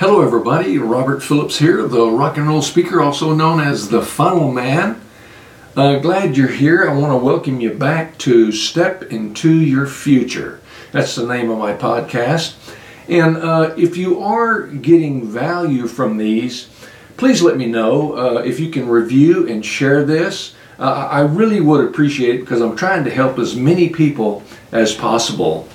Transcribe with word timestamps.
Hello, 0.00 0.20
everybody. 0.20 0.78
Robert 0.78 1.24
Phillips 1.24 1.58
here, 1.58 1.82
the 1.88 2.08
rock 2.08 2.36
and 2.36 2.46
roll 2.46 2.62
speaker, 2.62 3.02
also 3.02 3.34
known 3.34 3.58
as 3.58 3.88
the 3.88 4.00
Funnel 4.00 4.52
Man. 4.52 5.00
Uh, 5.76 5.98
glad 5.98 6.36
you're 6.36 6.46
here. 6.46 6.88
I 6.88 6.94
want 6.94 7.10
to 7.10 7.16
welcome 7.16 7.60
you 7.60 7.74
back 7.74 8.16
to 8.18 8.52
Step 8.52 9.02
Into 9.02 9.52
Your 9.52 9.88
Future. 9.88 10.60
That's 10.92 11.16
the 11.16 11.26
name 11.26 11.50
of 11.50 11.58
my 11.58 11.72
podcast. 11.74 12.54
And 13.08 13.38
uh, 13.38 13.74
if 13.76 13.96
you 13.96 14.22
are 14.22 14.68
getting 14.68 15.26
value 15.26 15.88
from 15.88 16.16
these, 16.16 16.68
please 17.16 17.42
let 17.42 17.56
me 17.56 17.66
know 17.66 18.16
uh, 18.16 18.42
if 18.42 18.60
you 18.60 18.70
can 18.70 18.88
review 18.88 19.48
and 19.48 19.66
share 19.66 20.04
this. 20.04 20.54
Uh, 20.78 21.08
I 21.10 21.22
really 21.22 21.60
would 21.60 21.84
appreciate 21.84 22.36
it 22.36 22.40
because 22.42 22.60
I'm 22.60 22.76
trying 22.76 23.02
to 23.02 23.10
help 23.10 23.36
as 23.36 23.56
many 23.56 23.88
people 23.88 24.44
as 24.70 24.94
possible. 24.94 25.68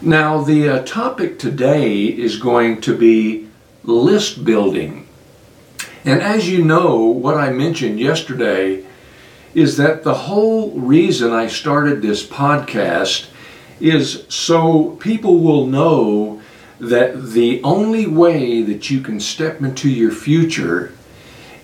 Now, 0.00 0.42
the 0.42 0.68
uh, 0.68 0.82
topic 0.84 1.40
today 1.40 2.04
is 2.04 2.36
going 2.36 2.80
to 2.82 2.96
be 2.96 3.43
list 3.84 4.44
building. 4.44 5.06
And 6.04 6.20
as 6.20 6.48
you 6.48 6.64
know, 6.64 6.96
what 6.96 7.36
I 7.36 7.50
mentioned 7.50 7.98
yesterday 7.98 8.84
is 9.54 9.76
that 9.76 10.02
the 10.02 10.14
whole 10.14 10.72
reason 10.72 11.32
I 11.32 11.46
started 11.46 12.02
this 12.02 12.26
podcast 12.26 13.28
is 13.80 14.24
so 14.28 14.96
people 15.00 15.38
will 15.38 15.66
know 15.66 16.40
that 16.80 17.30
the 17.32 17.62
only 17.62 18.06
way 18.06 18.62
that 18.62 18.90
you 18.90 19.00
can 19.00 19.20
step 19.20 19.60
into 19.60 19.88
your 19.88 20.10
future 20.10 20.92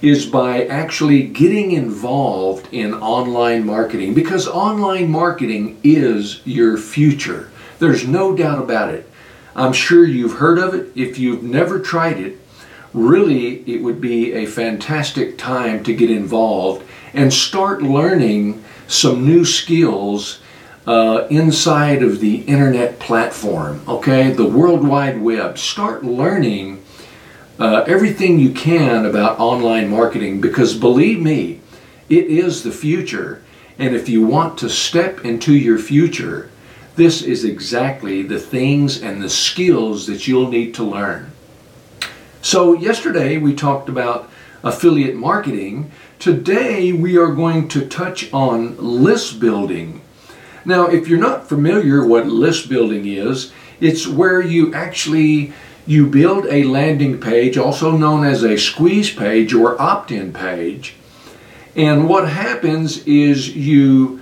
is 0.01 0.24
by 0.24 0.65
actually 0.65 1.23
getting 1.24 1.73
involved 1.73 2.66
in 2.73 2.95
online 2.95 3.66
marketing 3.66 4.15
because 4.15 4.48
online 4.48 5.10
marketing 5.10 5.79
is 5.84 6.40
your 6.46 6.79
future. 6.79 7.51
There's 7.79 8.07
no 8.07 8.34
doubt 8.34 8.62
about 8.62 8.95
it. 8.95 9.10
I'm 9.54 9.73
sure 9.73 10.04
you've 10.04 10.34
heard 10.34 10.59
of 10.59 10.74
it. 10.74 10.93
If 10.95 11.18
you've 11.18 11.43
never 11.43 11.80
tried 11.80 12.18
it, 12.18 12.38
really 12.93 13.62
it 13.70 13.82
would 13.82 14.01
be 14.01 14.32
a 14.32 14.46
fantastic 14.46 15.38
time 15.38 15.82
to 15.84 15.95
get 15.95 16.10
involved 16.10 16.87
and 17.12 17.32
start 17.32 17.82
learning 17.82 18.62
some 18.87 19.24
new 19.24 19.45
skills 19.45 20.40
uh, 20.87 21.26
inside 21.30 22.02
of 22.02 22.21
the 22.21 22.37
internet 22.43 22.98
platform, 22.98 23.82
okay? 23.87 24.30
The 24.32 24.46
World 24.46 24.87
Wide 24.87 25.21
Web. 25.21 25.59
Start 25.59 26.04
learning 26.04 26.82
uh, 27.59 27.84
everything 27.87 28.38
you 28.38 28.52
can 28.52 29.04
about 29.04 29.38
online 29.38 29.88
marketing 29.90 30.40
because 30.40 30.74
believe 30.74 31.21
me, 31.21 31.60
it 32.09 32.26
is 32.26 32.62
the 32.62 32.73
future. 32.73 33.43
And 33.78 33.95
if 33.95 34.09
you 34.09 34.26
want 34.26 34.59
to 34.59 34.68
step 34.68 35.24
into 35.24 35.54
your 35.54 35.78
future, 35.78 36.49
this 37.01 37.23
is 37.23 37.46
exactly 37.46 38.23
the 38.23 38.38
things 38.38 39.02
and 39.02 39.23
the 39.23 39.30
skills 39.30 40.06
that 40.06 40.29
you'll 40.29 40.51
need 40.51 40.74
to 40.74 40.84
learn. 40.84 41.32
So, 42.43 42.74
yesterday 42.74 43.38
we 43.38 43.54
talked 43.54 43.88
about 43.88 44.29
affiliate 44.62 45.16
marketing. 45.16 45.93
Today 46.18 46.93
we 46.93 47.16
are 47.16 47.32
going 47.32 47.68
to 47.68 47.87
touch 47.87 48.30
on 48.34 48.76
list 48.76 49.40
building. 49.40 50.02
Now, 50.66 50.88
if 50.88 51.09
you're 51.09 51.18
not 51.18 51.48
familiar 51.48 52.04
what 52.04 52.26
list 52.26 52.68
building 52.68 53.06
is, 53.06 53.51
it's 53.80 54.06
where 54.06 54.43
you 54.43 54.74
actually 54.74 55.54
you 55.87 56.06
build 56.06 56.45
a 56.48 56.65
landing 56.65 57.18
page, 57.18 57.56
also 57.56 57.96
known 57.96 58.26
as 58.26 58.43
a 58.43 58.59
squeeze 58.59 59.10
page 59.10 59.54
or 59.54 59.80
opt-in 59.80 60.34
page. 60.34 60.96
And 61.74 62.10
what 62.10 62.28
happens 62.28 63.06
is 63.06 63.56
you 63.56 64.19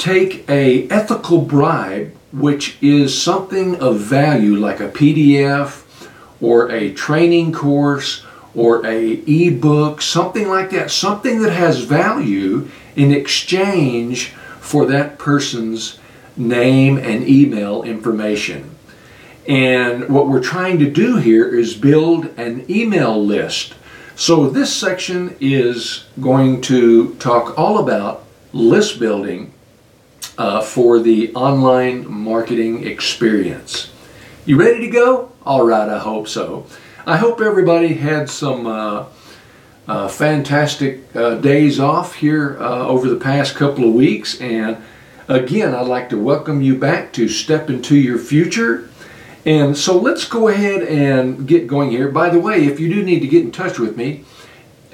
take 0.00 0.48
a 0.48 0.88
ethical 0.88 1.42
bribe, 1.42 2.12
which 2.32 2.78
is 2.80 3.20
something 3.20 3.76
of 3.80 3.98
value 3.98 4.56
like 4.56 4.80
a 4.80 4.88
PDF 4.88 5.84
or 6.40 6.70
a 6.70 6.92
training 6.94 7.52
course 7.52 8.24
or 8.54 8.84
a 8.86 9.22
ebook, 9.26 10.00
something 10.00 10.48
like 10.48 10.70
that, 10.70 10.90
something 10.90 11.42
that 11.42 11.52
has 11.52 11.80
value 11.80 12.68
in 12.96 13.12
exchange 13.12 14.28
for 14.60 14.86
that 14.86 15.18
person's 15.18 15.98
name 16.36 16.96
and 16.96 17.28
email 17.28 17.82
information. 17.82 18.74
And 19.46 20.08
what 20.08 20.28
we're 20.28 20.42
trying 20.42 20.78
to 20.78 20.90
do 20.90 21.16
here 21.16 21.48
is 21.48 21.74
build 21.74 22.26
an 22.38 22.64
email 22.70 23.22
list. 23.22 23.74
So 24.16 24.48
this 24.48 24.74
section 24.74 25.36
is 25.40 26.04
going 26.20 26.62
to 26.62 27.14
talk 27.16 27.58
all 27.58 27.78
about 27.78 28.24
list 28.52 28.98
building 28.98 29.52
uh, 30.40 30.62
for 30.62 30.98
the 30.98 31.30
online 31.34 32.10
marketing 32.10 32.86
experience. 32.86 33.92
You 34.46 34.56
ready 34.58 34.80
to 34.80 34.90
go? 34.90 35.32
All 35.44 35.66
right, 35.66 35.86
I 35.86 35.98
hope 35.98 36.28
so. 36.28 36.64
I 37.04 37.18
hope 37.18 37.42
everybody 37.42 37.92
had 37.92 38.30
some 38.30 38.66
uh, 38.66 39.04
uh, 39.86 40.08
fantastic 40.08 41.14
uh, 41.14 41.34
days 41.34 41.78
off 41.78 42.14
here 42.14 42.56
uh, 42.58 42.86
over 42.86 43.10
the 43.10 43.16
past 43.20 43.54
couple 43.54 43.84
of 43.84 43.92
weeks. 43.92 44.40
And 44.40 44.78
again, 45.28 45.74
I'd 45.74 45.86
like 45.86 46.08
to 46.08 46.16
welcome 46.16 46.62
you 46.62 46.74
back 46.74 47.12
to 47.14 47.28
Step 47.28 47.68
Into 47.68 47.94
Your 47.94 48.18
Future. 48.18 48.88
And 49.44 49.76
so 49.76 49.98
let's 49.98 50.26
go 50.26 50.48
ahead 50.48 50.82
and 50.84 51.46
get 51.46 51.66
going 51.66 51.90
here. 51.90 52.08
By 52.08 52.30
the 52.30 52.40
way, 52.40 52.64
if 52.64 52.80
you 52.80 52.88
do 52.88 53.02
need 53.02 53.20
to 53.20 53.28
get 53.28 53.44
in 53.44 53.52
touch 53.52 53.78
with 53.78 53.94
me, 53.94 54.24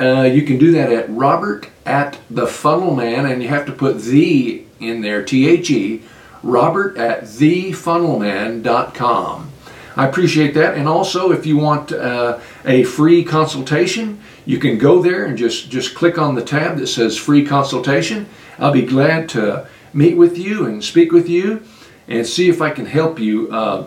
uh, 0.00 0.22
you 0.22 0.42
can 0.42 0.58
do 0.58 0.72
that 0.72 0.92
at 0.92 1.08
Robert 1.08 1.68
at 1.84 2.18
the 2.28 2.48
Funnel 2.48 2.96
Man, 2.96 3.26
and 3.26 3.40
you 3.40 3.48
have 3.48 3.64
to 3.66 3.72
put 3.72 4.00
the 4.00 4.65
in 4.80 5.00
there, 5.00 5.24
T 5.24 5.48
H 5.48 5.70
E, 5.70 6.02
Robert 6.42 6.96
at 6.96 7.24
thefunnelman.com. 7.24 9.52
I 9.96 10.06
appreciate 10.06 10.52
that. 10.54 10.74
And 10.74 10.86
also, 10.86 11.32
if 11.32 11.46
you 11.46 11.56
want 11.56 11.90
uh, 11.90 12.38
a 12.66 12.84
free 12.84 13.24
consultation, 13.24 14.20
you 14.44 14.58
can 14.58 14.76
go 14.76 15.02
there 15.02 15.24
and 15.24 15.38
just, 15.38 15.70
just 15.70 15.94
click 15.94 16.18
on 16.18 16.34
the 16.34 16.44
tab 16.44 16.76
that 16.76 16.88
says 16.88 17.16
free 17.16 17.46
consultation. 17.46 18.26
I'll 18.58 18.72
be 18.72 18.82
glad 18.82 19.28
to 19.30 19.66
meet 19.94 20.16
with 20.16 20.36
you 20.36 20.66
and 20.66 20.84
speak 20.84 21.12
with 21.12 21.28
you 21.28 21.62
and 22.06 22.26
see 22.26 22.48
if 22.48 22.60
I 22.60 22.70
can 22.70 22.86
help 22.86 23.18
you 23.18 23.50
uh, 23.50 23.86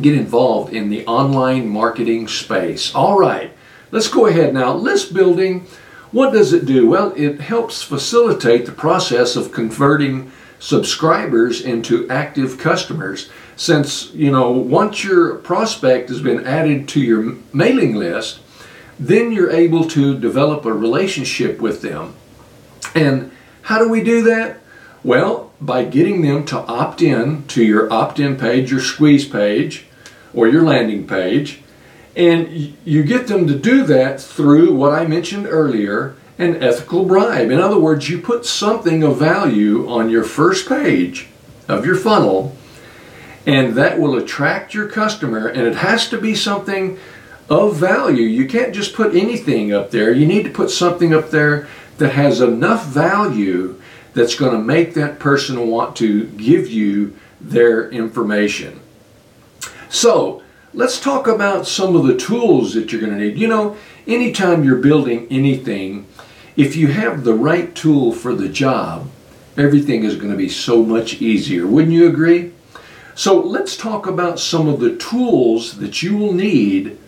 get 0.00 0.14
involved 0.14 0.74
in 0.74 0.90
the 0.90 1.06
online 1.06 1.68
marketing 1.68 2.28
space. 2.28 2.94
All 2.94 3.18
right, 3.18 3.52
let's 3.90 4.08
go 4.08 4.26
ahead 4.26 4.52
now. 4.52 4.74
List 4.74 5.14
building, 5.14 5.66
what 6.12 6.32
does 6.32 6.52
it 6.52 6.66
do? 6.66 6.88
Well, 6.88 7.12
it 7.16 7.40
helps 7.40 7.82
facilitate 7.82 8.66
the 8.66 8.72
process 8.72 9.36
of 9.36 9.52
converting 9.52 10.32
subscribers 10.58 11.60
into 11.60 12.08
active 12.08 12.58
customers. 12.58 13.30
Since 13.56 14.12
you 14.12 14.30
know 14.30 14.50
once 14.50 15.04
your 15.04 15.36
prospect 15.36 16.08
has 16.08 16.20
been 16.20 16.46
added 16.46 16.88
to 16.88 17.00
your 17.00 17.36
mailing 17.52 17.94
list 17.94 18.40
then 18.98 19.30
you're 19.30 19.52
able 19.52 19.84
to 19.84 20.18
develop 20.18 20.64
a 20.64 20.72
relationship 20.72 21.60
with 21.60 21.82
them. 21.82 22.14
And 22.96 23.30
how 23.62 23.78
do 23.78 23.88
we 23.88 24.02
do 24.02 24.22
that? 24.22 24.58
Well 25.04 25.52
by 25.60 25.84
getting 25.84 26.22
them 26.22 26.44
to 26.46 26.58
opt 26.58 27.02
in 27.02 27.46
to 27.48 27.64
your 27.64 27.92
opt-in 27.92 28.36
page 28.36 28.70
your 28.70 28.80
squeeze 28.80 29.26
page 29.26 29.86
or 30.34 30.48
your 30.48 30.62
landing 30.62 31.06
page 31.06 31.62
and 32.18 32.76
you 32.84 33.04
get 33.04 33.28
them 33.28 33.46
to 33.46 33.54
do 33.54 33.84
that 33.84 34.20
through 34.20 34.74
what 34.74 34.92
I 34.92 35.06
mentioned 35.06 35.46
earlier 35.46 36.16
an 36.38 36.62
ethical 36.62 37.04
bribe. 37.04 37.50
In 37.50 37.58
other 37.58 37.78
words, 37.78 38.08
you 38.08 38.20
put 38.20 38.46
something 38.46 39.02
of 39.02 39.18
value 39.18 39.88
on 39.88 40.08
your 40.08 40.22
first 40.22 40.68
page 40.68 41.28
of 41.66 41.84
your 41.84 41.96
funnel, 41.96 42.56
and 43.44 43.74
that 43.74 43.98
will 43.98 44.16
attract 44.16 44.72
your 44.72 44.88
customer, 44.88 45.48
and 45.48 45.62
it 45.62 45.76
has 45.76 46.08
to 46.10 46.18
be 46.18 46.34
something 46.34 46.98
of 47.50 47.76
value. 47.76 48.22
You 48.22 48.46
can't 48.46 48.74
just 48.74 48.94
put 48.94 49.16
anything 49.16 49.72
up 49.72 49.90
there. 49.90 50.12
You 50.12 50.26
need 50.26 50.44
to 50.44 50.50
put 50.50 50.70
something 50.70 51.12
up 51.12 51.30
there 51.30 51.66
that 51.98 52.12
has 52.12 52.40
enough 52.40 52.86
value 52.86 53.80
that's 54.14 54.36
going 54.36 54.52
to 54.52 54.62
make 54.62 54.94
that 54.94 55.18
person 55.18 55.68
want 55.68 55.96
to 55.96 56.24
give 56.28 56.68
you 56.68 57.16
their 57.40 57.90
information. 57.90 58.80
So, 59.88 60.42
let's 60.74 61.00
talk 61.00 61.26
about 61.26 61.66
some 61.66 61.96
of 61.96 62.06
the 62.06 62.16
tools 62.16 62.74
that 62.74 62.92
you're 62.92 63.00
going 63.00 63.12
to 63.12 63.18
need. 63.18 63.38
You 63.38 63.48
know, 63.48 63.76
anytime 64.06 64.64
you're 64.64 64.76
building 64.76 65.26
anything, 65.30 66.06
if 66.56 66.76
you 66.76 66.88
have 66.88 67.24
the 67.24 67.34
right 67.34 67.74
tool 67.74 68.12
for 68.12 68.34
the 68.34 68.48
job, 68.48 69.08
everything 69.56 70.04
is 70.04 70.16
going 70.16 70.30
to 70.30 70.36
be 70.36 70.48
so 70.48 70.82
much 70.82 71.20
easier. 71.22 71.66
Wouldn't 71.66 71.92
you 71.92 72.08
agree? 72.08 72.52
So 73.14 73.40
let's 73.40 73.76
talk 73.76 74.06
about 74.06 74.38
some 74.38 74.68
of 74.68 74.80
the 74.80 74.96
tools 74.96 75.78
that 75.78 76.02
you 76.02 76.16
will 76.16 76.32
need 76.32 76.98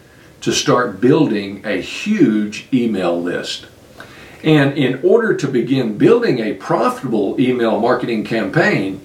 to 0.40 0.52
start 0.52 1.00
building 1.00 1.62
a 1.64 1.80
huge 1.80 2.66
email 2.72 3.20
list. 3.20 3.66
And 4.42 4.76
in 4.76 5.00
order 5.04 5.34
to 5.36 5.46
begin 5.46 5.98
building 5.98 6.38
a 6.38 6.54
profitable 6.54 7.38
email 7.38 7.78
marketing 7.78 8.24
campaign, 8.24 9.02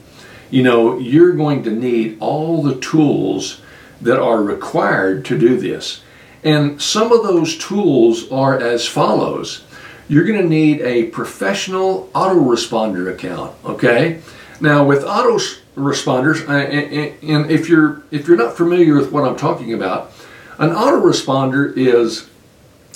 you 0.50 0.64
know, 0.64 0.98
you're 0.98 1.34
going 1.34 1.64
to 1.64 1.72
need 1.72 2.18
all 2.22 2.64
the 2.64 2.80
tools 2.80 3.62
that 4.02 4.20
are 4.20 4.42
required 4.42 5.26
to 5.26 5.38
do 5.38 5.58
this. 5.58 6.02
And 6.44 6.82
some 6.82 7.12
of 7.12 7.24
those 7.24 7.58
tools 7.58 8.32
are 8.32 8.60
as 8.60 8.88
follows 8.88 9.64
you're 10.08 10.26
going 10.26 10.40
to 10.40 10.48
need 10.48 10.82
a 10.82 11.06
professional 11.06 12.10
autoresponder 12.14 13.12
account, 13.12 13.56
okay? 13.66 14.22
Now 14.62 14.86
with 14.86 15.04
autoresponders, 15.04 16.48
and 16.48 17.52
if 17.52 17.68
you're 17.68 18.04
if 18.12 18.28
you're 18.28 18.38
not 18.38 18.56
familiar 18.56 18.96
with 18.96 19.12
what 19.12 19.28
I'm 19.28 19.36
talking 19.36 19.74
about, 19.74 20.12
An 20.58 20.70
autoresponder 20.70 21.76
is 21.76 22.30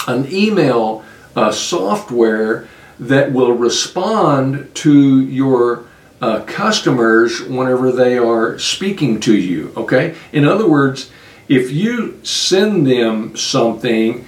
an 0.08 0.32
email 0.32 1.04
uh, 1.36 1.52
software 1.52 2.68
that 3.00 3.34
will 3.34 3.52
respond 3.52 4.74
to 4.76 5.20
your 5.20 5.86
uh, 6.22 6.42
customers 6.42 7.42
whenever 7.42 7.92
they 7.92 8.18
are 8.18 8.60
speaking 8.60 9.20
to 9.22 9.36
you. 9.36 9.74
Okay? 9.78 10.16
In 10.32 10.46
other 10.46 10.68
words, 10.68 11.12
if 11.48 11.72
you 11.72 12.20
send 12.24 12.86
them 12.86 13.36
something, 13.36 14.26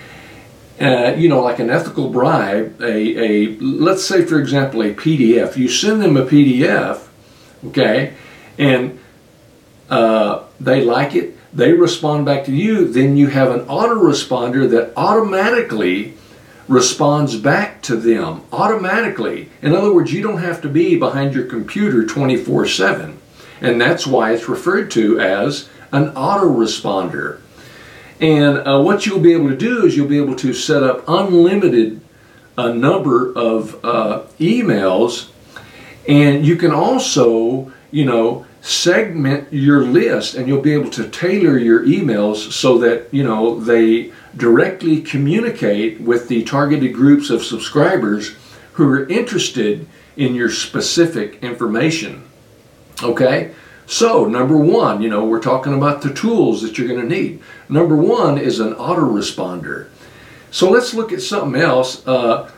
uh, 0.80 1.14
you 1.16 1.30
know, 1.30 1.42
like 1.42 1.60
an 1.60 1.70
ethical 1.70 2.10
bribe, 2.10 2.82
a, 2.82 2.86
a 2.86 3.58
let's 3.60 4.04
say 4.04 4.26
for 4.26 4.40
example 4.40 4.82
a 4.82 4.94
PDF, 4.94 5.56
you 5.56 5.68
send 5.68 6.02
them 6.02 6.18
a 6.18 6.26
PDF, 6.26 7.08
okay, 7.68 8.14
and 8.58 9.00
uh, 9.90 10.44
they 10.60 10.84
like 10.84 11.14
it, 11.14 11.38
they 11.54 11.74
respond 11.74 12.26
back 12.26 12.46
to 12.46 12.52
you, 12.52 12.88
then 12.88 13.18
you 13.18 13.28
have 13.28 13.52
an 13.52 13.66
autoresponder 13.66 14.70
that 14.72 14.94
automatically 14.96 16.16
responds 16.72 17.36
back 17.36 17.82
to 17.82 17.98
them 17.98 18.44
automatically. 18.54 19.50
In 19.62 19.76
other 19.76 19.94
words, 19.94 20.14
you 20.14 20.24
don't 20.24 20.38
have 20.38 20.62
to 20.62 20.70
be 20.70 20.96
behind 20.96 21.34
your 21.36 21.46
computer 21.46 22.06
24 22.06 22.66
7. 22.66 23.20
And 23.60 23.80
that's 23.80 24.08
why 24.08 24.32
it's 24.32 24.48
referred 24.48 24.90
to 24.92 25.20
as 25.20 25.70
an 25.92 26.12
autoresponder. 26.14 27.42
And 28.22 28.60
uh, 28.60 28.82
what 28.82 29.06
you'll 29.06 29.20
be 29.20 29.34
able 29.34 29.50
to 29.50 29.58
do 29.58 29.86
is 29.86 29.98
you'll 29.98 30.08
be 30.08 30.18
able 30.18 30.36
to 30.38 30.54
set 30.54 30.82
up 30.82 31.04
unlimited 31.08 32.00
a 32.58 32.74
number 32.74 33.34
of 33.34 33.84
uh, 33.84 34.24
emails 34.40 35.30
and 36.08 36.46
you 36.46 36.56
can 36.56 36.72
also, 36.72 37.72
you 37.92 38.06
know, 38.06 38.46
segment 38.62 39.52
your 39.52 39.84
list 39.84 40.36
and 40.36 40.48
you'll 40.48 40.62
be 40.62 40.74
able 40.74 40.90
to 40.92 41.08
tailor 41.10 41.58
your 41.58 41.86
emails 41.86 42.52
so 42.52 42.78
that, 42.78 43.08
you 43.12 43.24
know, 43.24 43.60
they 43.60 44.12
directly 44.36 45.02
communicate 45.02 46.02
with 46.02 46.28
the 46.28 46.44
targeted 46.44 46.94
groups 46.94 47.30
of 47.30 47.44
subscribers 47.44 48.36
who 48.74 48.88
are 48.90 49.08
interested 49.08 49.88
in 50.16 50.36
your 50.36 50.50
specific 50.50 51.42
information. 51.44 52.24
Okay? 53.04 53.54
So, 53.86 54.26
number 54.26 54.56
one, 54.56 55.02
you 55.02 55.10
know, 55.10 55.26
we're 55.26 55.42
talking 55.42 55.74
about 55.74 56.02
the 56.02 56.14
tools 56.14 56.62
that 56.62 56.78
you're 56.78 56.88
going 56.88 57.02
to 57.02 57.16
need. 57.16 57.42
Number 57.68 57.96
one 57.96 58.38
is 58.38 58.60
an 58.60 58.74
autoresponder. 58.76 59.88
So 60.52 60.70
let's 60.70 60.94
look 60.94 61.12
at 61.12 61.22
something 61.22 61.60
else. 61.60 62.06
Uh, 62.06 62.52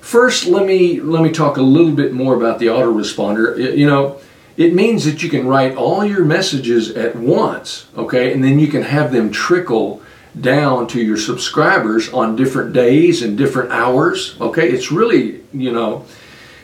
first, 0.00 0.46
let 0.46 0.66
me 0.66 1.00
let 1.00 1.22
me 1.22 1.30
talk 1.30 1.56
a 1.56 1.62
little 1.62 1.92
bit 1.92 2.12
more 2.12 2.34
about 2.34 2.58
the 2.58 2.66
autoresponder. 2.66 3.76
You 3.76 3.86
know, 3.86 4.20
it 4.58 4.74
means 4.74 5.04
that 5.06 5.22
you 5.22 5.30
can 5.30 5.46
write 5.46 5.74
all 5.74 6.04
your 6.04 6.24
messages 6.24 6.90
at 6.90 7.16
once, 7.16 7.86
okay, 7.96 8.32
and 8.32 8.44
then 8.44 8.58
you 8.58 8.68
can 8.68 8.82
have 8.82 9.12
them 9.12 9.30
trickle 9.30 10.02
down 10.40 10.86
to 10.88 11.02
your 11.02 11.16
subscribers 11.16 12.12
on 12.12 12.36
different 12.36 12.72
days 12.72 13.22
and 13.22 13.36
different 13.36 13.70
hours. 13.72 14.36
Okay, 14.40 14.68
it's 14.68 14.92
really, 14.92 15.40
you 15.52 15.72
know, 15.72 16.04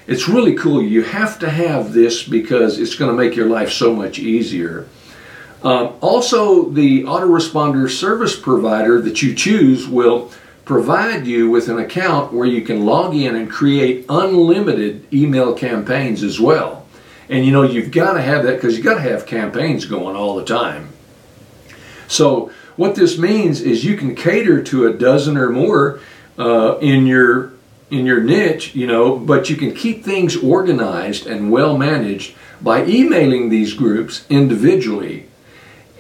it's 0.06 0.28
really 0.28 0.54
cool. 0.54 0.82
You 0.82 1.02
have 1.02 1.38
to 1.40 1.50
have 1.50 1.92
this 1.92 2.22
because 2.22 2.78
it's 2.78 2.94
going 2.94 3.10
to 3.10 3.16
make 3.16 3.36
your 3.36 3.48
life 3.48 3.72
so 3.72 3.94
much 3.94 4.18
easier. 4.18 4.86
Um, 5.62 5.94
also, 6.02 6.68
the 6.68 7.04
autoresponder 7.04 7.90
service 7.90 8.38
provider 8.38 9.00
that 9.00 9.22
you 9.22 9.34
choose 9.34 9.88
will 9.88 10.30
provide 10.66 11.26
you 11.26 11.50
with 11.50 11.68
an 11.68 11.78
account 11.78 12.32
where 12.32 12.46
you 12.46 12.62
can 12.62 12.84
log 12.84 13.14
in 13.14 13.34
and 13.34 13.50
create 13.50 14.04
unlimited 14.08 15.06
email 15.12 15.54
campaigns 15.54 16.22
as 16.22 16.38
well. 16.38 16.86
And 17.28 17.46
you 17.46 17.52
know, 17.52 17.62
you've 17.62 17.90
got 17.90 18.14
to 18.14 18.22
have 18.22 18.44
that 18.44 18.56
because 18.56 18.76
you've 18.76 18.84
got 18.84 18.94
to 18.94 19.00
have 19.00 19.24
campaigns 19.24 19.86
going 19.86 20.16
all 20.16 20.36
the 20.36 20.44
time. 20.44 20.90
So, 22.08 22.52
what 22.76 22.94
this 22.94 23.18
means 23.18 23.60
is 23.60 23.84
you 23.84 23.96
can 23.96 24.14
cater 24.14 24.62
to 24.62 24.86
a 24.86 24.92
dozen 24.92 25.36
or 25.36 25.50
more 25.50 26.00
uh, 26.38 26.78
in 26.78 27.06
your 27.06 27.52
in 27.90 28.06
your 28.06 28.20
niche, 28.20 28.74
you 28.74 28.86
know, 28.86 29.16
but 29.16 29.48
you 29.48 29.56
can 29.56 29.72
keep 29.72 30.02
things 30.02 30.36
organized 30.36 31.26
and 31.26 31.52
well 31.52 31.76
managed 31.76 32.34
by 32.60 32.84
emailing 32.86 33.50
these 33.50 33.74
groups 33.74 34.24
individually, 34.28 35.26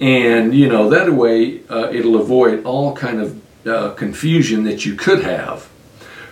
and 0.00 0.54
you 0.54 0.68
know 0.68 0.88
that 0.88 1.12
way 1.12 1.60
uh, 1.68 1.90
it'll 1.92 2.20
avoid 2.20 2.64
all 2.64 2.96
kind 2.96 3.20
of 3.20 3.66
uh, 3.66 3.90
confusion 3.94 4.64
that 4.64 4.84
you 4.84 4.96
could 4.96 5.22
have. 5.22 5.68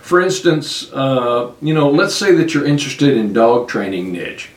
For 0.01 0.19
instance, 0.19 0.91
uh, 0.91 1.53
you 1.61 1.73
know, 1.73 1.89
let's 1.89 2.15
say 2.15 2.33
that 2.35 2.53
you're 2.53 2.65
interested 2.65 3.15
in 3.15 3.31
dog 3.31 3.69
training 3.69 4.11
niche, 4.11 4.49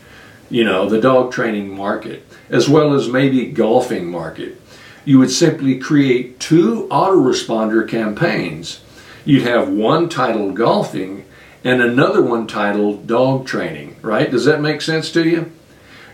you 0.50 0.65
know, 0.65 0.88
the 0.88 1.00
dog 1.00 1.31
training 1.31 1.77
market, 1.77 2.27
as 2.50 2.69
well 2.69 2.94
as 2.94 3.09
maybe 3.09 3.47
golfing 3.47 4.11
market 4.11 4.61
you 5.06 5.20
would 5.20 5.31
simply 5.31 5.79
create 5.79 6.38
two 6.38 6.87
autoresponder 6.91 7.88
campaigns. 7.88 8.81
You'd 9.25 9.44
have 9.44 9.69
one 9.69 10.08
titled 10.08 10.56
golfing 10.56 11.25
and 11.64 11.81
another 11.81 12.23
one 12.23 12.47
titled 12.47 13.06
dog 13.06 13.47
training, 13.47 13.97
right? 14.03 14.31
Does 14.31 14.44
that 14.44 14.61
make 14.61 14.82
sense 14.82 15.11
to 15.12 15.26
you? 15.26 15.53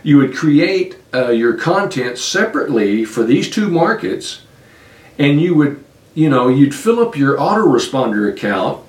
You 0.03 0.17
would 0.17 0.35
create 0.35 0.97
uh, 1.13 1.29
your 1.29 1.55
content 1.55 2.19
separately 2.19 3.03
for 3.03 3.23
these 3.23 3.49
two 3.49 3.67
markets 3.67 4.43
and 5.17 5.41
you 5.41 5.55
would, 5.55 5.83
you 6.13 6.29
know, 6.29 6.47
you'd 6.47 6.75
fill 6.75 6.99
up 6.99 7.17
your 7.17 7.35
autoresponder 7.37 8.31
account 8.31 8.85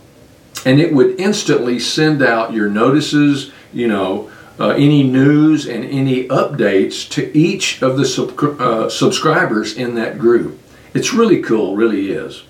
and 0.67 0.81
it 0.81 0.93
would 0.93 1.19
instantly 1.19 1.79
send 1.79 2.23
out 2.23 2.53
your 2.53 2.69
notices, 2.69 3.53
you 3.73 3.89
know, 3.89 4.31
uh, 4.59 4.71
any 4.71 5.03
news 5.03 5.67
and 5.67 5.85
any 5.85 6.29
updates 6.29 7.09
to 7.11 7.37
each 7.37 7.83
of 7.83 7.97
the 7.97 8.05
sub 8.05 8.39
uh, 8.61 8.89
subscribers 8.89 9.77
in 9.77 9.95
that 9.97 10.19
group. 10.19 10.61
It's 10.95 11.12
really 11.12 11.43
cool, 11.43 11.77
really 11.77 12.11
is. 12.11 12.45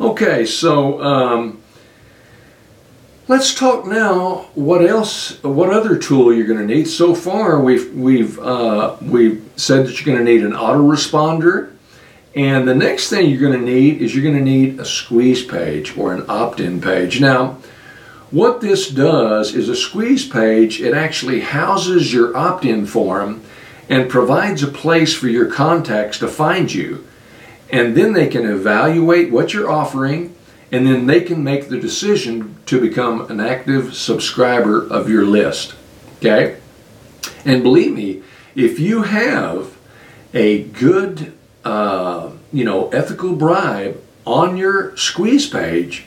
Okay, 0.00 0.46
so 0.46 1.02
um, 1.02 1.62
let's 3.28 3.54
talk 3.54 3.86
now. 3.86 4.48
What 4.54 4.84
else? 4.84 5.42
What 5.42 5.70
other 5.70 5.98
tool 5.98 6.32
you're 6.32 6.46
going 6.46 6.66
to 6.66 6.74
need? 6.74 6.86
So 6.86 7.14
far, 7.14 7.60
we've 7.60 7.92
we've 7.94 8.38
uh, 8.38 8.96
we've 9.02 9.42
said 9.56 9.86
that 9.86 9.98
you're 9.98 10.14
going 10.14 10.24
to 10.24 10.32
need 10.32 10.44
an 10.44 10.52
autoresponder, 10.52 11.72
and 12.36 12.68
the 12.68 12.74
next 12.74 13.08
thing 13.08 13.28
you're 13.30 13.40
going 13.40 13.58
to 13.58 13.66
need 13.66 14.00
is 14.00 14.14
you're 14.14 14.22
going 14.22 14.36
to 14.36 14.44
need 14.44 14.78
a 14.78 14.84
squeeze 14.84 15.44
page 15.44 15.96
or 15.96 16.14
an 16.14 16.24
opt-in 16.28 16.80
page. 16.80 17.20
Now 17.20 17.58
what 18.30 18.60
this 18.60 18.88
does 18.88 19.54
is 19.54 19.68
a 19.68 19.76
squeeze 19.76 20.28
page, 20.28 20.80
it 20.80 20.94
actually 20.94 21.40
houses 21.40 22.12
your 22.12 22.36
opt-in 22.36 22.86
form 22.86 23.42
and 23.88 24.10
provides 24.10 24.62
a 24.62 24.68
place 24.68 25.14
for 25.14 25.28
your 25.28 25.50
contacts 25.50 26.18
to 26.18 26.28
find 26.28 26.72
you. 26.72 27.06
And 27.70 27.96
then 27.96 28.12
they 28.12 28.26
can 28.26 28.44
evaluate 28.44 29.30
what 29.30 29.52
you're 29.52 29.70
offering 29.70 30.34
and 30.72 30.86
then 30.86 31.06
they 31.06 31.20
can 31.20 31.44
make 31.44 31.68
the 31.68 31.78
decision 31.78 32.56
to 32.66 32.80
become 32.80 33.30
an 33.30 33.40
active 33.40 33.94
subscriber 33.94 34.84
of 34.84 35.08
your 35.08 35.24
list. 35.24 35.74
Okay? 36.18 36.56
And 37.44 37.62
believe 37.62 37.92
me, 37.92 38.22
if 38.56 38.80
you 38.80 39.02
have 39.02 39.76
a 40.34 40.64
good, 40.64 41.32
uh, 41.64 42.30
you 42.52 42.64
know, 42.64 42.88
ethical 42.88 43.36
bribe 43.36 44.02
on 44.24 44.56
your 44.56 44.96
squeeze 44.96 45.48
page, 45.48 46.06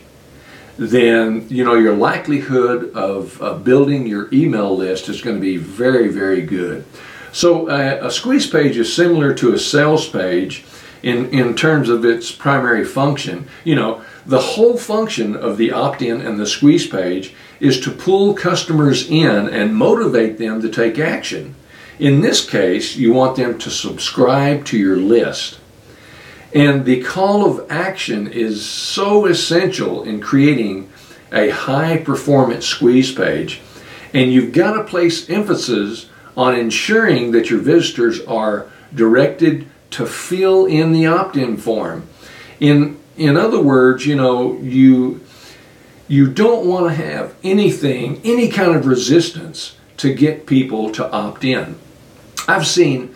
then 0.80 1.46
you 1.50 1.64
know 1.64 1.76
your 1.76 1.94
likelihood 1.94 2.94
of 2.94 3.64
building 3.66 4.08
your 4.08 4.30
email 4.34 4.76
list 4.76 5.10
is 5.10 5.22
going 5.22 5.36
to 5.36 5.42
be 5.42 5.58
very 5.58 6.08
very 6.08 6.42
good. 6.42 6.86
So 7.32 7.70
uh, 7.70 8.00
a 8.02 8.10
squeeze 8.10 8.48
page 8.48 8.78
is 8.78 8.94
similar 8.94 9.34
to 9.36 9.54
a 9.54 9.60
sales 9.60 10.08
page 10.08 10.64
in 11.04 11.30
in 11.32 11.56
terms 11.56 11.90
of 11.90 12.06
its 12.06 12.32
primary 12.32 12.86
function. 12.86 13.48
You 13.66 13.76
know 13.76 14.02
the 14.26 14.40
whole 14.40 14.78
function 14.78 15.36
of 15.36 15.58
the 15.58 15.72
opt-in 15.72 16.22
and 16.22 16.40
the 16.40 16.48
squeeze 16.48 16.88
page 16.88 17.34
is 17.60 17.82
to 17.82 17.92
pull 17.92 18.34
customers 18.34 19.10
in 19.10 19.50
and 19.50 19.76
motivate 19.76 20.38
them 20.38 20.62
to 20.62 20.70
take 20.70 20.98
action. 20.98 21.56
In 22.00 22.22
this 22.22 22.50
case 22.50 22.96
you 22.96 23.12
want 23.12 23.36
them 23.36 23.60
to 23.60 23.70
subscribe 23.70 24.64
to 24.66 24.78
your 24.78 24.96
list 24.96 25.60
and 26.54 26.86
the 26.86 27.04
call 27.04 27.46
of 27.46 27.70
action 27.72 28.28
is 28.28 28.68
so 28.68 29.26
essential 29.26 30.04
in 30.04 30.20
creating 30.20 30.90
a 31.32 31.50
high 31.50 31.98
performance 31.98 32.66
squeeze 32.66 33.12
page. 33.12 33.62
And 34.14 34.34
you've 34.34 34.54
got 34.54 34.74
to 34.74 34.84
place 34.84 35.30
emphasis 35.30 36.10
on 36.36 36.56
ensuring 36.56 37.32
that 37.32 37.50
your 37.50 37.60
visitors 37.60 38.22
are 38.22 38.68
directed 38.94 39.68
to 39.92 40.06
fill 40.06 40.66
in 40.66 40.92
the 40.92 41.06
opt-in 41.06 41.58
form. 41.58 42.08
In 42.60 42.98
in 43.18 43.36
other 43.36 43.62
words, 43.62 44.06
you 44.06 44.16
know, 44.16 44.58
you 44.62 45.22
you 46.08 46.28
don't 46.32 46.66
want 46.66 46.88
to 46.88 46.94
have 47.04 47.36
anything, 47.44 48.22
any 48.24 48.50
kind 48.50 48.76
of 48.76 48.88
resistance 48.88 49.76
to 49.98 50.14
get 50.14 50.48
people 50.48 50.92
to 50.94 51.12
opt 51.12 51.44
in. 51.44 51.78
I've 52.48 52.66
seen 52.66 53.16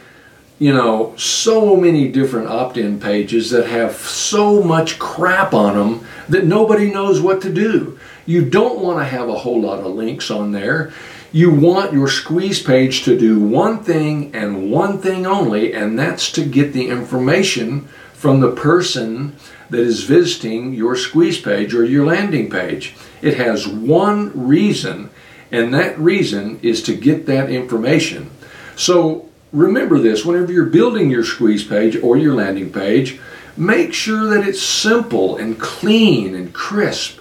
you 0.59 0.71
know, 0.73 1.13
so 1.17 1.75
many 1.75 2.07
different 2.09 2.47
opt-in 2.47 2.99
pages 2.99 3.49
that 3.49 3.67
have 3.67 3.95
so 3.95 4.63
much 4.63 4.99
crap 4.99 5.53
on 5.53 5.75
them 5.75 6.07
that 6.29 6.45
nobody 6.45 6.91
knows 6.91 7.21
what 7.21 7.41
to 7.41 7.51
do. 7.51 7.99
You 8.25 8.49
don't 8.49 8.79
want 8.79 8.99
to 8.99 9.05
have 9.05 9.27
a 9.27 9.39
whole 9.39 9.61
lot 9.61 9.79
of 9.79 9.87
links 9.87 10.31
on 10.31 10.51
there. 10.51 10.93
You 11.31 11.51
want 11.53 11.93
your 11.93 12.07
squeeze 12.07 12.61
page 12.61 13.03
to 13.03 13.17
do 13.17 13.39
one 13.39 13.83
thing 13.83 14.33
and 14.35 14.71
one 14.71 14.99
thing 14.99 15.25
only, 15.25 15.73
and 15.73 15.97
that's 15.97 16.31
to 16.33 16.45
get 16.45 16.73
the 16.73 16.89
information 16.89 17.87
from 18.13 18.39
the 18.39 18.51
person 18.51 19.35
that 19.69 19.79
is 19.81 20.03
visiting 20.03 20.73
your 20.73 20.95
squeeze 20.95 21.41
page 21.41 21.73
or 21.73 21.83
your 21.83 22.05
landing 22.05 22.49
page. 22.49 22.95
It 23.21 23.37
has 23.37 23.67
one 23.67 24.31
reason, 24.47 25.09
and 25.51 25.73
that 25.73 25.97
reason 25.97 26.59
is 26.61 26.83
to 26.83 26.95
get 26.95 27.25
that 27.25 27.49
information. 27.49 28.29
So 28.75 29.29
remember 29.53 29.99
this 29.99 30.25
whenever 30.25 30.51
you're 30.51 30.65
building 30.65 31.09
your 31.09 31.23
squeeze 31.23 31.63
page 31.63 31.95
or 31.95 32.17
your 32.17 32.33
landing 32.33 32.71
page, 32.71 33.19
make 33.55 33.93
sure 33.93 34.25
that 34.31 34.45
it's 34.45 34.61
simple 34.61 35.37
and 35.37 35.59
clean 35.59 36.35
and 36.35 36.53
crisp. 36.53 37.19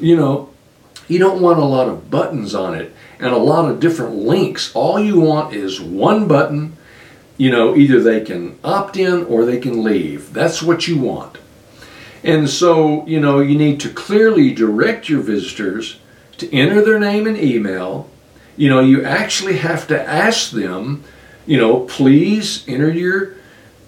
You 0.00 0.16
know, 0.16 0.50
you 1.06 1.18
don't 1.18 1.42
want 1.42 1.58
a 1.58 1.64
lot 1.64 1.88
of 1.88 2.10
buttons 2.10 2.54
on 2.54 2.74
it 2.74 2.92
and 3.20 3.32
a 3.32 3.38
lot 3.38 3.70
of 3.70 3.80
different 3.80 4.14
links. 4.16 4.74
All 4.74 4.98
you 4.98 5.20
want 5.20 5.54
is 5.54 5.80
one 5.80 6.26
button. 6.26 6.76
You 7.36 7.50
know, 7.50 7.76
either 7.76 8.00
they 8.00 8.20
can 8.22 8.58
opt 8.64 8.96
in 8.96 9.24
or 9.26 9.44
they 9.44 9.60
can 9.60 9.84
leave. 9.84 10.32
That's 10.32 10.62
what 10.62 10.88
you 10.88 10.98
want. 10.98 11.38
And 12.24 12.48
so, 12.50 13.06
you 13.06 13.20
know, 13.20 13.38
you 13.40 13.56
need 13.56 13.78
to 13.80 13.90
clearly 13.90 14.52
direct 14.52 15.08
your 15.08 15.20
visitors 15.20 16.00
to 16.38 16.52
enter 16.52 16.84
their 16.84 16.98
name 16.98 17.26
and 17.26 17.36
email. 17.36 18.10
You 18.56 18.68
know, 18.70 18.80
you 18.80 19.04
actually 19.04 19.58
have 19.58 19.86
to 19.88 20.02
ask 20.02 20.50
them, 20.50 21.04
you 21.48 21.56
know, 21.56 21.80
please 21.80 22.62
enter 22.68 22.92
your 22.92 23.32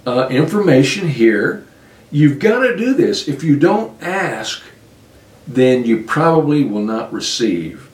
uh, 0.06 0.28
information 0.28 1.08
here. 1.08 1.66
You've 2.10 2.38
got 2.38 2.60
to 2.60 2.74
do 2.74 2.94
this. 2.94 3.28
If 3.28 3.44
you 3.44 3.58
don't 3.58 4.02
ask, 4.02 4.62
then 5.46 5.84
you 5.84 6.02
probably 6.04 6.64
will 6.64 6.82
not 6.82 7.12
receive. 7.12 7.90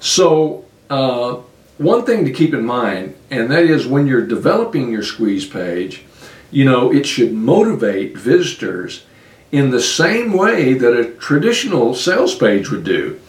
So, 0.00 0.64
uh, 0.88 1.42
one 1.76 2.06
thing 2.06 2.24
to 2.24 2.32
keep 2.32 2.54
in 2.54 2.64
mind, 2.64 3.14
and 3.30 3.50
that 3.50 3.64
is 3.64 3.86
when 3.86 4.06
you're 4.06 4.26
developing 4.26 4.90
your 4.90 5.02
squeeze 5.02 5.46
page, 5.46 6.04
you 6.50 6.64
know, 6.64 6.90
it 6.90 7.04
should 7.04 7.34
motivate 7.34 8.16
visitors 8.16 9.04
in 9.50 9.70
the 9.70 9.80
same 9.82 10.32
way 10.32 10.72
that 10.72 10.98
a 10.98 11.10
traditional 11.12 11.94
sales 11.94 12.34
page 12.34 12.70
would 12.70 12.84
do. 12.84 13.20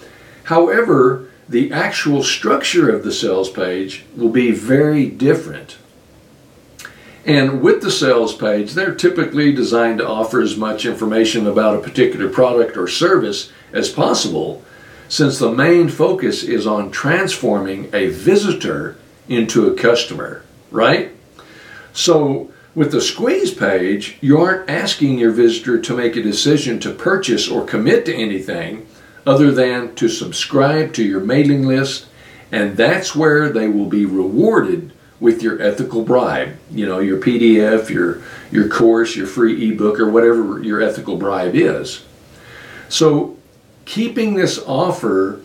However, 0.46 1.28
the 1.48 1.72
actual 1.72 2.24
structure 2.24 2.94
of 2.94 3.04
the 3.04 3.12
sales 3.12 3.50
page 3.50 4.06
will 4.16 4.30
be 4.30 4.52
very 4.52 5.08
different. 5.08 5.78
And 7.26 7.62
with 7.62 7.82
the 7.82 7.92
sales 7.92 8.36
page, 8.36 8.74
they're 8.74 8.96
typically 8.96 9.54
designed 9.54 10.00
to 10.00 10.08
offer 10.08 10.42
as 10.42 10.58
much 10.58 10.86
information 10.86 11.48
about 11.48 11.78
a 11.78 11.82
particular 11.82 12.30
product 12.30 12.76
or 12.76 12.88
service 12.88 13.52
as 13.72 13.90
possible, 13.90 14.62
since 15.08 15.40
the 15.40 15.52
main 15.52 15.90
focus 15.90 16.44
is 16.44 16.68
on 16.68 16.92
transforming 16.92 17.90
a 17.94 18.08
visitor 18.08 18.98
into 19.30 19.68
a 19.68 19.76
customer, 19.76 20.44
right? 20.70 21.12
So, 21.94 22.52
with 22.76 22.92
the 22.92 23.02
squeeze 23.02 23.54
page, 23.54 24.18
you 24.20 24.40
aren't 24.40 24.70
asking 24.70 25.20
your 25.20 25.32
visitor 25.32 25.80
to 25.80 25.96
make 25.96 26.16
a 26.16 26.24
decision 26.24 26.80
to 26.80 26.92
purchase 26.92 27.48
or 27.48 27.64
commit 27.64 28.06
to 28.06 28.16
anything 28.16 28.88
other 29.26 29.52
than 29.52 29.96
to 29.96 30.10
subscribe 30.10 30.94
to 30.94 31.04
your 31.04 31.20
mailing 31.20 31.66
list, 31.66 32.08
and 32.52 32.78
that's 32.78 33.16
where 33.16 33.50
they 33.50 33.68
will 33.68 33.88
be 33.88 34.06
rewarded 34.06 34.92
with 35.20 35.42
your 35.42 35.62
ethical 35.62 36.04
bribe. 36.04 36.58
You 36.70 36.86
know, 36.86 37.00
your 37.00 37.18
PDF, 37.20 37.90
your 37.90 38.22
your 38.52 38.68
course, 38.68 39.16
your 39.16 39.28
free 39.28 39.72
ebook, 39.72 40.00
or 40.00 40.10
whatever 40.10 40.62
your 40.62 40.82
ethical 40.82 41.18
bribe 41.18 41.56
is. 41.56 42.04
So, 42.90 43.38
keeping 43.86 44.36
this 44.36 44.60
offer 44.68 45.40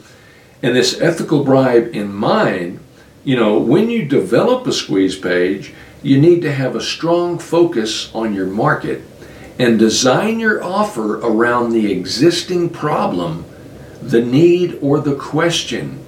and 0.62 0.74
this 0.74 1.00
ethical 1.00 1.44
bribe 1.44 1.94
in 1.94 2.12
mind, 2.12 2.80
you 3.24 3.36
know, 3.36 3.58
when 3.58 3.88
you 3.88 4.04
develop 4.04 4.66
a 4.66 4.72
squeeze 4.72 5.18
page, 5.18 5.72
you 6.02 6.20
need 6.20 6.42
to 6.42 6.52
have 6.52 6.74
a 6.74 6.80
strong 6.80 7.38
focus 7.38 8.12
on 8.14 8.34
your 8.34 8.46
market 8.46 9.02
and 9.58 9.78
design 9.78 10.38
your 10.38 10.62
offer 10.62 11.18
around 11.18 11.70
the 11.70 11.90
existing 11.90 12.70
problem, 12.70 13.44
the 14.02 14.20
need, 14.20 14.78
or 14.80 15.00
the 15.00 15.14
question 15.14 16.04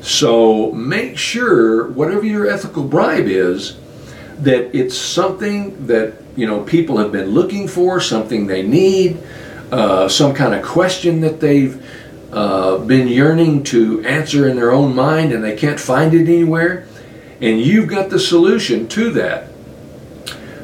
so 0.00 0.72
make 0.72 1.18
sure 1.18 1.88
whatever 1.88 2.24
your 2.24 2.48
ethical 2.48 2.84
bribe 2.84 3.26
is, 3.26 3.76
that 4.38 4.74
it's 4.76 4.96
something 4.96 5.86
that 5.86 6.14
you 6.36 6.46
know 6.46 6.62
people 6.62 6.98
have 6.98 7.10
been 7.10 7.30
looking 7.30 7.66
for, 7.66 8.00
something 8.00 8.46
they 8.46 8.62
need, 8.62 9.18
uh, 9.72 10.08
some 10.08 10.34
kind 10.34 10.54
of 10.54 10.64
question 10.64 11.20
that 11.22 11.40
they've 11.40 11.84
uh, 12.32 12.78
been 12.78 13.08
yearning 13.08 13.64
to 13.64 14.04
answer 14.04 14.48
in 14.48 14.56
their 14.56 14.70
own 14.70 14.94
mind 14.94 15.32
and 15.32 15.42
they 15.42 15.56
can't 15.56 15.80
find 15.80 16.14
it 16.14 16.28
anywhere, 16.28 16.86
and 17.40 17.60
you've 17.60 17.88
got 17.88 18.10
the 18.10 18.18
solution 18.18 18.86
to 18.88 19.10
that. 19.10 19.48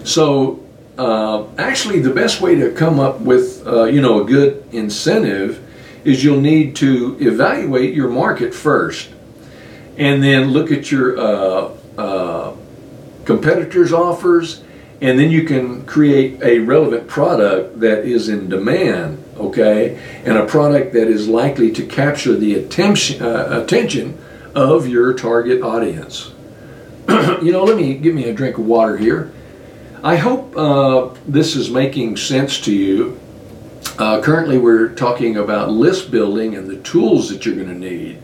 So 0.05 0.63
uh, 0.97 1.47
actually, 1.59 2.01
the 2.01 2.15
best 2.15 2.41
way 2.41 2.55
to 2.55 2.71
come 2.71 3.01
up 3.01 3.21
with 3.21 3.67
uh, 3.67 3.85
you 3.85 4.01
know 4.01 4.23
a 4.23 4.25
good 4.25 4.65
incentive 4.71 5.64
is 6.05 6.23
you'll 6.23 6.41
need 6.41 6.77
to 6.77 7.17
evaluate 7.21 7.95
your 7.95 8.09
market 8.09 8.55
first 8.55 9.11
and 9.97 10.23
then 10.23 10.51
look 10.51 10.71
at 10.71 10.91
your 10.91 11.19
uh, 11.19 11.71
uh, 11.97 12.57
competitors' 13.25 13.93
offers, 13.93 14.63
and 15.01 15.19
then 15.19 15.31
you 15.31 15.45
can 15.45 15.85
create 15.87 16.43
a 16.43 16.59
relevant 16.61 17.07
product 17.09 17.81
that 17.81 18.05
is 18.05 18.29
in 18.29 18.49
demand, 18.49 19.23
okay, 19.37 20.01
and 20.25 20.37
a 20.37 20.47
product 20.47 20.93
that 20.93 21.09
is 21.09 21.29
likely 21.29 21.71
to 21.73 21.87
capture 21.87 22.35
the 22.35 22.55
attention 22.55 23.23
uh, 23.23 23.61
attention 23.63 24.19
of 24.55 24.87
your 24.87 25.15
target 25.15 25.63
audience. 25.63 26.33
you 27.09 27.53
know, 27.53 27.65
let 27.65 27.77
me 27.77 27.95
give 27.95 28.15
me 28.15 28.29
a 28.29 28.33
drink 28.33 28.59
of 28.59 28.67
water 28.67 28.97
here. 28.97 29.33
I 30.03 30.17
hope 30.17 30.57
uh, 30.57 31.15
this 31.27 31.57
is 31.57 31.71
making 31.71 32.17
sense 32.17 32.61
to 32.63 32.75
you. 32.75 33.19
Uh, 33.99 34.21
currently, 34.21 34.59
we're 34.59 34.89
talking 34.89 35.37
about 35.37 35.71
list 35.71 36.11
building 36.11 36.57
and 36.57 36.69
the 36.69 36.77
tools 36.79 37.29
that 37.29 37.47
you're 37.47 37.55
going 37.55 37.69
to 37.69 37.75
need. 37.75 38.21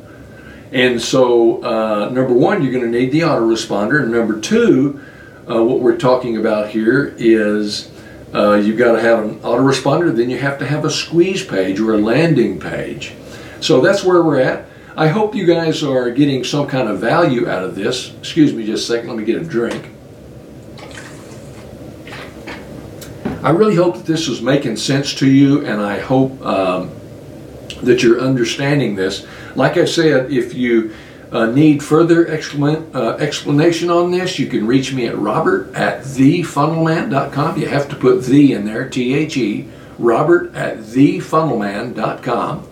And 0.72 1.00
so, 1.00 1.62
uh, 1.62 2.08
number 2.10 2.32
one, 2.32 2.62
you're 2.62 2.72
going 2.72 2.90
to 2.90 2.98
need 2.98 3.12
the 3.12 3.20
autoresponder. 3.20 4.02
And 4.02 4.12
number 4.12 4.40
two, 4.40 5.00
uh, 5.48 5.62
what 5.62 5.80
we're 5.80 5.96
talking 5.96 6.36
about 6.36 6.70
here 6.70 7.14
is 7.18 7.90
uh, 8.34 8.54
you've 8.54 8.78
got 8.78 8.92
to 8.92 9.00
have 9.00 9.24
an 9.24 9.40
autoresponder, 9.40 10.14
then 10.14 10.30
you 10.30 10.38
have 10.38 10.58
to 10.58 10.66
have 10.66 10.84
a 10.84 10.90
squeeze 10.90 11.44
page 11.44 11.80
or 11.80 11.94
a 11.94 11.98
landing 11.98 12.60
page. 12.60 13.14
So 13.60 13.80
that's 13.80 14.04
where 14.04 14.22
we're 14.22 14.40
at. 14.40 14.66
I 14.96 15.08
hope 15.08 15.34
you 15.34 15.46
guys 15.46 15.82
are 15.82 16.10
getting 16.10 16.44
some 16.44 16.66
kind 16.66 16.88
of 16.88 17.00
value 17.00 17.48
out 17.48 17.64
of 17.64 17.74
this. 17.74 18.12
Excuse 18.18 18.52
me 18.52 18.66
just 18.66 18.88
a 18.88 18.92
second, 18.92 19.08
let 19.08 19.18
me 19.18 19.24
get 19.24 19.40
a 19.40 19.44
drink. 19.44 19.88
I 23.42 23.50
really 23.50 23.76
hope 23.76 23.96
that 23.96 24.04
this 24.06 24.28
is 24.28 24.42
making 24.42 24.76
sense 24.76 25.14
to 25.14 25.26
you, 25.26 25.64
and 25.64 25.80
I 25.80 25.98
hope 25.98 26.40
um, 26.44 26.90
that 27.82 28.02
you're 28.02 28.20
understanding 28.20 28.96
this. 28.96 29.26
Like 29.54 29.78
I 29.78 29.86
said, 29.86 30.30
if 30.30 30.52
you 30.52 30.94
uh, 31.32 31.46
need 31.46 31.82
further 31.82 32.26
explan 32.26 32.94
uh, 32.94 33.16
explanation 33.16 33.88
on 33.88 34.10
this, 34.10 34.38
you 34.38 34.46
can 34.46 34.66
reach 34.66 34.92
me 34.92 35.06
at 35.06 35.16
robert 35.16 35.74
at 35.74 36.02
thefunnelman.com. 36.02 37.58
You 37.58 37.68
have 37.68 37.88
to 37.88 37.96
put 37.96 38.24
the 38.24 38.52
in 38.52 38.66
there, 38.66 38.86
T-H-E, 38.88 39.68
robert 39.98 40.54
at 40.54 40.78
thefunnelman.com. 40.78 42.68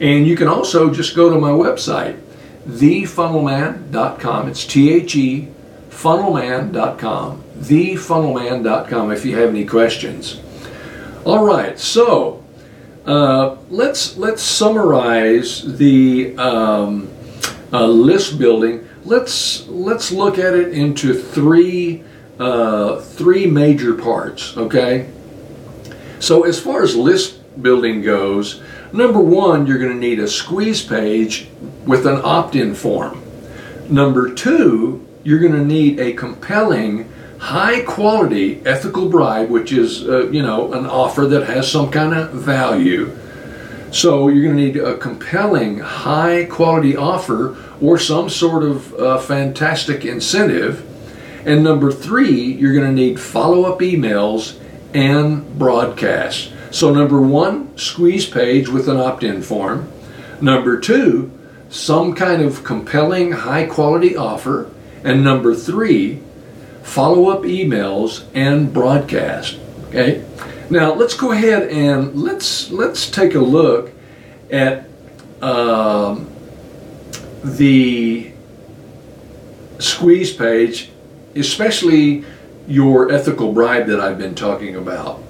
And 0.00 0.26
you 0.26 0.36
can 0.36 0.48
also 0.48 0.92
just 0.92 1.16
go 1.16 1.30
to 1.30 1.38
my 1.38 1.50
website, 1.50 2.20
thefunnelman.com. 2.66 4.48
It's 4.48 4.66
T-H-E, 4.66 5.48
funnelman.com, 5.94 7.42
thefunnelman.com 7.56 9.12
if 9.12 9.24
you 9.24 9.36
have 9.36 9.48
any 9.48 9.64
questions. 9.64 10.40
All 11.24 11.44
right, 11.44 11.78
so 11.78 12.44
uh, 13.06 13.56
let's 13.70 14.16
let's 14.16 14.42
summarize 14.42 15.78
the 15.78 16.36
um, 16.36 17.10
uh, 17.72 17.86
list 17.86 18.38
building. 18.38 18.86
Let's 19.04 19.66
let's 19.68 20.10
look 20.10 20.38
at 20.38 20.54
it 20.54 20.72
into 20.72 21.14
three 21.14 22.02
uh, 22.38 23.00
three 23.00 23.46
major 23.46 23.94
parts. 23.94 24.56
Okay. 24.56 25.10
So 26.18 26.44
as 26.44 26.58
far 26.58 26.82
as 26.82 26.96
list 26.96 27.40
building 27.62 28.02
goes, 28.02 28.62
number 28.92 29.20
one, 29.20 29.66
you're 29.66 29.78
going 29.78 29.92
to 29.92 29.98
need 29.98 30.18
a 30.18 30.28
squeeze 30.28 30.82
page 30.82 31.48
with 31.86 32.06
an 32.06 32.20
opt-in 32.24 32.74
form. 32.74 33.22
Number 33.90 34.32
two, 34.32 35.03
you're 35.24 35.40
going 35.40 35.52
to 35.52 35.64
need 35.64 35.98
a 35.98 36.12
compelling 36.12 37.10
high 37.38 37.80
quality 37.82 38.64
ethical 38.64 39.08
bribe, 39.08 39.50
which 39.50 39.72
is, 39.72 40.08
uh, 40.08 40.28
you 40.30 40.42
know, 40.42 40.72
an 40.72 40.86
offer 40.86 41.26
that 41.26 41.46
has 41.46 41.70
some 41.70 41.90
kind 41.90 42.14
of 42.14 42.30
value. 42.32 43.10
So 43.90 44.28
you're 44.28 44.42
going 44.44 44.56
to 44.56 44.62
need 44.62 44.76
a 44.76 44.96
compelling 44.96 45.78
high 45.78 46.44
quality 46.44 46.96
offer 46.96 47.56
or 47.80 47.98
some 47.98 48.28
sort 48.28 48.62
of 48.62 48.94
uh, 48.94 49.18
fantastic 49.18 50.04
incentive. 50.04 50.84
And 51.46 51.62
number 51.62 51.92
three, 51.92 52.52
you're 52.54 52.74
going 52.74 52.86
to 52.86 52.92
need 52.92 53.20
follow 53.20 53.64
up 53.64 53.80
emails 53.80 54.58
and 54.94 55.58
broadcasts. 55.58 56.50
So, 56.70 56.92
number 56.92 57.20
one, 57.20 57.76
squeeze 57.78 58.26
page 58.28 58.68
with 58.68 58.88
an 58.88 58.96
opt 58.96 59.22
in 59.22 59.42
form. 59.42 59.92
Number 60.40 60.80
two, 60.80 61.30
some 61.68 62.14
kind 62.14 62.42
of 62.42 62.64
compelling 62.64 63.30
high 63.32 63.66
quality 63.66 64.16
offer. 64.16 64.70
And 65.04 65.22
number 65.22 65.54
three, 65.54 66.20
follow 66.82 67.28
up 67.28 67.42
emails, 67.42 68.24
and 68.34 68.72
broadcast. 68.72 69.58
Okay. 69.88 70.24
Now 70.70 70.94
let's 70.94 71.14
go 71.14 71.32
ahead 71.32 71.68
and 71.68 72.14
let's 72.14 72.70
let's 72.70 73.10
take 73.10 73.34
a 73.34 73.40
look 73.40 73.92
at 74.50 74.86
um, 75.42 76.30
the 77.44 78.32
squeeze 79.78 80.32
page, 80.32 80.90
especially 81.34 82.24
your 82.66 83.12
ethical 83.12 83.52
bribe 83.52 83.86
that 83.86 84.00
I've 84.00 84.18
been 84.18 84.34
talking 84.34 84.76
about. 84.76 85.22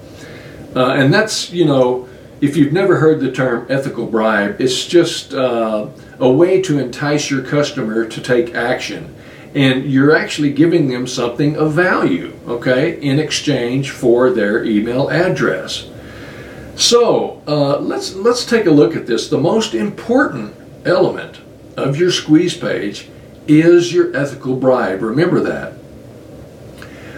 Uh, 0.75 0.93
and 0.93 1.13
that's, 1.13 1.51
you 1.51 1.65
know, 1.65 2.07
if 2.41 2.55
you've 2.55 2.73
never 2.73 2.97
heard 2.97 3.19
the 3.19 3.31
term 3.31 3.65
ethical 3.69 4.05
bribe, 4.05 4.59
it's 4.59 4.85
just 4.85 5.33
uh, 5.33 5.87
a 6.19 6.29
way 6.29 6.61
to 6.61 6.79
entice 6.79 7.29
your 7.29 7.41
customer 7.43 8.05
to 8.07 8.21
take 8.21 8.55
action. 8.55 9.13
And 9.55 9.85
you're 9.85 10.15
actually 10.15 10.51
giving 10.51 10.89
them 10.89 11.07
something 11.07 11.55
of 11.55 11.71
value, 11.73 12.37
okay, 12.45 12.99
in 13.01 13.19
exchange 13.19 13.89
for 13.89 14.29
their 14.29 14.63
email 14.65 15.09
address. 15.09 15.89
So 16.75 17.41
uh, 17.47 17.79
let's 17.79 18.13
let's 18.15 18.45
take 18.45 18.65
a 18.65 18.71
look 18.71 18.95
at 18.97 19.07
this. 19.07 19.29
The 19.29 19.37
most 19.37 19.73
important 19.73 20.53
element 20.85 21.39
of 21.77 21.97
your 21.97 22.11
squeeze 22.11 22.55
page 22.55 23.07
is 23.47 23.93
your 23.93 24.15
ethical 24.15 24.57
bribe. 24.57 25.01
Remember 25.01 25.39
that. 25.39 25.73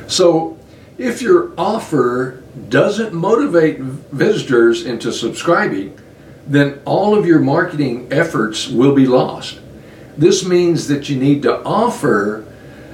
So 0.08 0.58
if 0.98 1.22
your 1.22 1.54
offer 1.58 2.44
doesn't 2.70 3.14
motivate 3.14 3.80
visitors 3.80 4.86
into 4.86 5.12
subscribing, 5.12 5.98
then 6.46 6.80
all 6.86 7.18
of 7.18 7.26
your 7.26 7.40
marketing 7.40 8.08
efforts 8.12 8.68
will 8.68 8.96
be 8.96 9.06
lost. 9.06 9.60
This 10.18 10.44
means 10.44 10.88
that 10.88 11.10
you 11.10 11.16
need 11.16 11.44
to 11.44 11.64
offer 11.64 12.44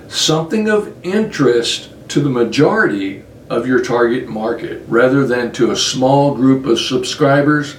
something 0.09 0.67
of 0.69 0.93
interest 1.05 1.89
to 2.09 2.19
the 2.19 2.29
majority 2.29 3.23
of 3.49 3.65
your 3.65 3.81
target 3.81 4.27
market 4.27 4.83
rather 4.87 5.25
than 5.25 5.53
to 5.53 5.71
a 5.71 5.75
small 5.75 6.35
group 6.35 6.65
of 6.65 6.79
subscribers. 6.79 7.77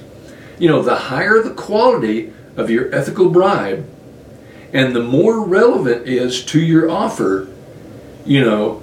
You 0.59 0.69
know, 0.69 0.83
the 0.83 0.97
higher 0.97 1.43
the 1.43 1.53
quality 1.53 2.33
of 2.57 2.71
your 2.71 2.93
ethical 2.95 3.29
bribe 3.29 3.87
and 4.73 4.97
the 4.97 5.03
more 5.03 5.45
relevant 5.45 6.09
is 6.09 6.45
to 6.47 6.61
your 6.61 6.91
offer, 6.91 7.49
you 8.25 8.43
know, 8.43 8.83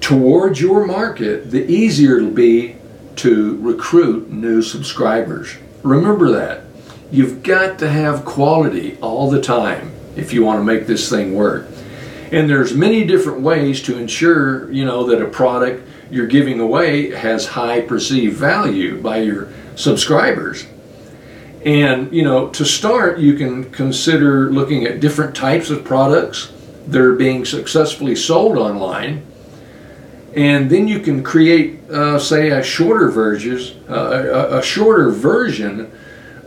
towards 0.00 0.60
your 0.60 0.86
market, 0.86 1.50
the 1.50 1.68
easier 1.68 2.18
it'll 2.18 2.30
be 2.30 2.76
to 3.16 3.56
recruit 3.60 4.30
new 4.30 4.62
subscribers. 4.62 5.56
Remember 5.82 6.30
that. 6.30 6.62
You've 7.10 7.42
got 7.42 7.78
to 7.80 7.88
have 7.88 8.24
quality 8.24 8.96
all 9.00 9.28
the 9.30 9.40
time 9.40 9.95
if 10.16 10.32
you 10.32 10.44
want 10.44 10.60
to 10.60 10.64
make 10.64 10.86
this 10.86 11.08
thing 11.08 11.34
work. 11.34 11.66
And 12.32 12.50
there's 12.50 12.74
many 12.74 13.04
different 13.04 13.42
ways 13.42 13.82
to 13.82 13.96
ensure, 13.98 14.70
you 14.72 14.84
know, 14.84 15.06
that 15.06 15.22
a 15.22 15.28
product 15.28 15.86
you're 16.10 16.26
giving 16.26 16.60
away 16.60 17.10
has 17.10 17.46
high 17.46 17.80
perceived 17.80 18.36
value 18.36 19.00
by 19.00 19.18
your 19.18 19.48
subscribers. 19.76 20.66
And, 21.64 22.12
you 22.12 22.22
know, 22.22 22.48
to 22.50 22.64
start, 22.64 23.18
you 23.18 23.34
can 23.34 23.70
consider 23.70 24.50
looking 24.52 24.84
at 24.84 25.00
different 25.00 25.34
types 25.34 25.70
of 25.70 25.84
products 25.84 26.52
that 26.86 27.00
are 27.00 27.14
being 27.14 27.44
successfully 27.44 28.14
sold 28.14 28.56
online. 28.56 29.26
And 30.34 30.70
then 30.70 30.86
you 30.86 31.00
can 31.00 31.24
create, 31.24 31.90
uh, 31.90 32.18
say, 32.18 32.50
a 32.50 32.62
shorter 32.62 33.10
version, 33.10 33.84
uh, 33.88 33.94
a, 33.94 34.58
a 34.58 34.62
shorter 34.62 35.10
version 35.10 35.90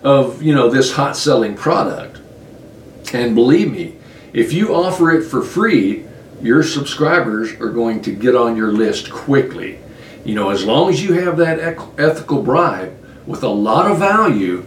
of, 0.03 0.41
you 0.41 0.53
know, 0.53 0.69
this 0.69 0.93
hot 0.93 1.17
selling 1.17 1.55
product. 1.55 2.18
And 3.13 3.35
believe 3.35 3.71
me, 3.71 3.95
if 4.33 4.53
you 4.53 4.75
offer 4.75 5.11
it 5.11 5.23
for 5.23 5.41
free, 5.41 6.05
your 6.41 6.63
subscribers 6.63 7.53
are 7.59 7.69
going 7.69 8.01
to 8.03 8.11
get 8.11 8.35
on 8.35 8.55
your 8.55 8.71
list 8.71 9.11
quickly. 9.11 9.79
You 10.23 10.35
know, 10.35 10.49
as 10.49 10.63
long 10.63 10.89
as 10.89 11.03
you 11.03 11.13
have 11.13 11.37
that 11.37 11.59
ethical 11.97 12.41
bribe 12.41 12.95
with 13.25 13.43
a 13.43 13.49
lot 13.49 13.89
of 13.89 13.99
value, 13.99 14.65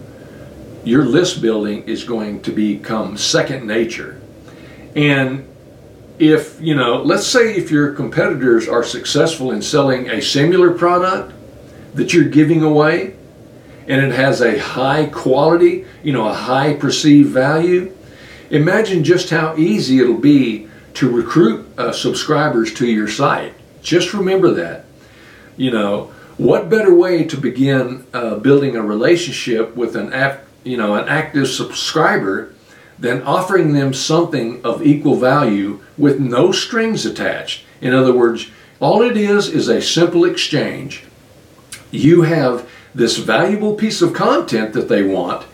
your 0.83 1.05
list 1.05 1.41
building 1.41 1.83
is 1.83 2.03
going 2.03 2.41
to 2.41 2.51
become 2.51 3.17
second 3.17 3.65
nature. 3.65 4.21
And 4.95 5.47
if, 6.19 6.59
you 6.61 6.75
know, 6.75 7.01
let's 7.01 7.25
say 7.25 7.55
if 7.55 7.71
your 7.71 7.93
competitors 7.93 8.67
are 8.67 8.83
successful 8.83 9.51
in 9.51 9.61
selling 9.61 10.09
a 10.09 10.21
similar 10.21 10.71
product 10.71 11.33
that 11.95 12.13
you're 12.13 12.29
giving 12.29 12.61
away 12.61 13.15
and 13.87 14.05
it 14.05 14.11
has 14.11 14.41
a 14.41 14.57
high 14.59 15.05
quality, 15.07 15.85
you 16.03 16.13
know, 16.13 16.27
a 16.27 16.33
high 16.33 16.73
perceived 16.73 17.29
value, 17.29 17.95
imagine 18.53 19.03
just 19.03 19.31
how 19.31 19.55
easy 19.57 19.99
it'll 19.99 20.17
be 20.17 20.67
to 20.93 21.09
recruit 21.09 21.67
uh, 21.77 21.91
subscribers 21.91 22.71
to 22.75 22.87
your 22.87 23.07
site. 23.07 23.53
Just 23.81 24.13
remember 24.13 24.51
that. 24.53 24.85
You 25.57 25.71
know, 25.71 26.13
what 26.37 26.69
better 26.69 26.93
way 26.93 27.23
to 27.25 27.37
begin 27.37 28.05
uh, 28.13 28.35
building 28.35 28.75
a 28.75 28.81
relationship 28.81 29.75
with 29.75 29.95
an 29.95 30.13
app, 30.13 30.45
you 30.63 30.77
know, 30.77 30.95
an 30.95 31.09
active 31.09 31.47
subscriber 31.47 32.53
than 32.99 33.23
offering 33.23 33.73
them 33.73 33.91
something 33.91 34.63
of 34.63 34.85
equal 34.85 35.15
value 35.15 35.81
with 35.97 36.19
no 36.19 36.51
strings 36.51 37.05
attached. 37.07 37.63
In 37.81 37.93
other 37.93 38.13
words, 38.13 38.51
all 38.79 39.01
it 39.01 39.17
is 39.17 39.49
is 39.49 39.67
a 39.67 39.81
simple 39.81 40.25
exchange. 40.25 41.03
You 41.89 42.21
have 42.21 42.69
this 42.93 43.17
valuable 43.17 43.73
piece 43.73 44.01
of 44.03 44.13
content 44.13 44.73
that 44.73 44.89
they 44.89 45.01
want, 45.01 45.45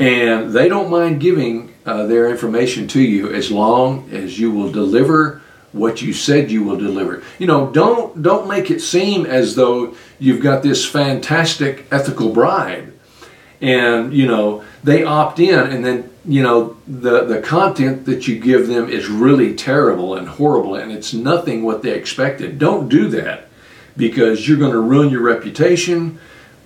and 0.00 0.52
they 0.52 0.68
don't 0.68 0.90
mind 0.90 1.20
giving 1.20 1.72
uh, 1.86 2.06
their 2.06 2.28
information 2.28 2.86
to 2.88 3.00
you 3.00 3.32
as 3.32 3.50
long 3.50 4.10
as 4.10 4.38
you 4.38 4.50
will 4.50 4.70
deliver 4.70 5.40
what 5.72 6.02
you 6.02 6.12
said 6.12 6.50
you 6.50 6.62
will 6.64 6.76
deliver. 6.76 7.22
You 7.38 7.46
know, 7.46 7.70
don't 7.70 8.22
don't 8.22 8.48
make 8.48 8.70
it 8.70 8.80
seem 8.80 9.24
as 9.26 9.54
though 9.54 9.94
you've 10.18 10.42
got 10.42 10.62
this 10.62 10.84
fantastic 10.84 11.86
ethical 11.90 12.30
bribe 12.30 12.92
and 13.60 14.12
you 14.12 14.26
know 14.26 14.64
they 14.84 15.02
opt 15.02 15.38
in 15.38 15.58
and 15.58 15.84
then 15.84 16.10
you 16.24 16.42
know 16.42 16.76
the 16.86 17.24
the 17.24 17.40
content 17.40 18.04
that 18.06 18.28
you 18.28 18.38
give 18.38 18.66
them 18.66 18.88
is 18.88 19.08
really 19.08 19.54
terrible 19.54 20.14
and 20.14 20.28
horrible 20.28 20.74
and 20.74 20.92
it's 20.92 21.14
nothing 21.14 21.62
what 21.62 21.82
they 21.82 21.92
expected. 21.92 22.58
Don't 22.58 22.88
do 22.88 23.08
that 23.08 23.48
because 23.96 24.46
you're 24.46 24.58
going 24.58 24.72
to 24.72 24.80
ruin 24.80 25.10
your 25.10 25.22
reputation. 25.22 26.18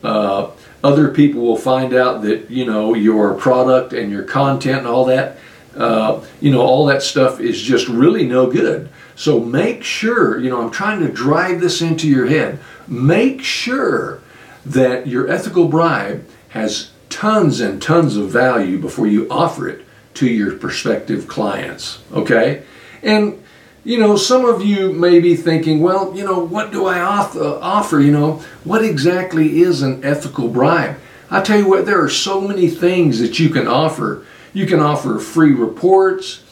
Uh, 0.02 0.50
other 0.82 1.08
people 1.08 1.42
will 1.42 1.56
find 1.56 1.94
out 1.94 2.22
that 2.22 2.50
you 2.50 2.64
know 2.64 2.94
your 2.94 3.34
product 3.34 3.92
and 3.92 4.10
your 4.10 4.22
content 4.22 4.78
and 4.78 4.86
all 4.86 5.04
that 5.04 5.38
uh, 5.76 6.24
you 6.40 6.50
know 6.50 6.62
all 6.62 6.86
that 6.86 7.02
stuff 7.02 7.40
is 7.40 7.60
just 7.60 7.88
really 7.88 8.26
no 8.26 8.50
good. 8.50 8.88
So 9.16 9.40
make 9.40 9.84
sure 9.84 10.38
you 10.38 10.50
know 10.50 10.62
i'm 10.62 10.70
trying 10.70 11.00
to 11.00 11.12
drive 11.12 11.60
this 11.60 11.80
into 11.82 12.08
your 12.08 12.26
head. 12.26 12.58
Make 12.86 13.42
sure 13.42 14.20
that 14.64 15.06
your 15.06 15.28
ethical 15.30 15.68
bribe 15.68 16.26
has 16.50 16.90
tons 17.08 17.60
and 17.60 17.80
tons 17.80 18.16
of 18.16 18.28
value 18.30 18.78
before 18.78 19.06
you 19.06 19.28
offer 19.30 19.68
it 19.68 19.84
to 20.14 20.26
your 20.28 20.56
prospective 20.56 21.26
clients 21.28 22.00
okay? 22.12 22.62
And 23.02 23.39
you 23.84 23.98
know, 23.98 24.16
some 24.16 24.44
of 24.44 24.64
you 24.64 24.92
may 24.92 25.20
be 25.20 25.34
thinking, 25.34 25.80
well, 25.80 26.14
you 26.14 26.24
know, 26.24 26.38
what 26.38 26.70
do 26.70 26.86
I 26.86 27.00
offer? 27.00 28.00
You 28.00 28.12
know, 28.12 28.42
what 28.64 28.84
exactly 28.84 29.60
is 29.60 29.82
an 29.82 30.04
ethical 30.04 30.48
bribe? 30.48 30.96
I 31.30 31.40
tell 31.40 31.58
you 31.58 31.68
what, 31.68 31.86
there 31.86 32.02
are 32.02 32.10
so 32.10 32.40
many 32.40 32.68
things 32.68 33.20
that 33.20 33.38
you 33.38 33.48
can 33.48 33.66
offer. 33.66 34.26
You 34.52 34.66
can 34.66 34.80
offer 34.80 35.18
free 35.18 35.52
reports, 35.52 36.42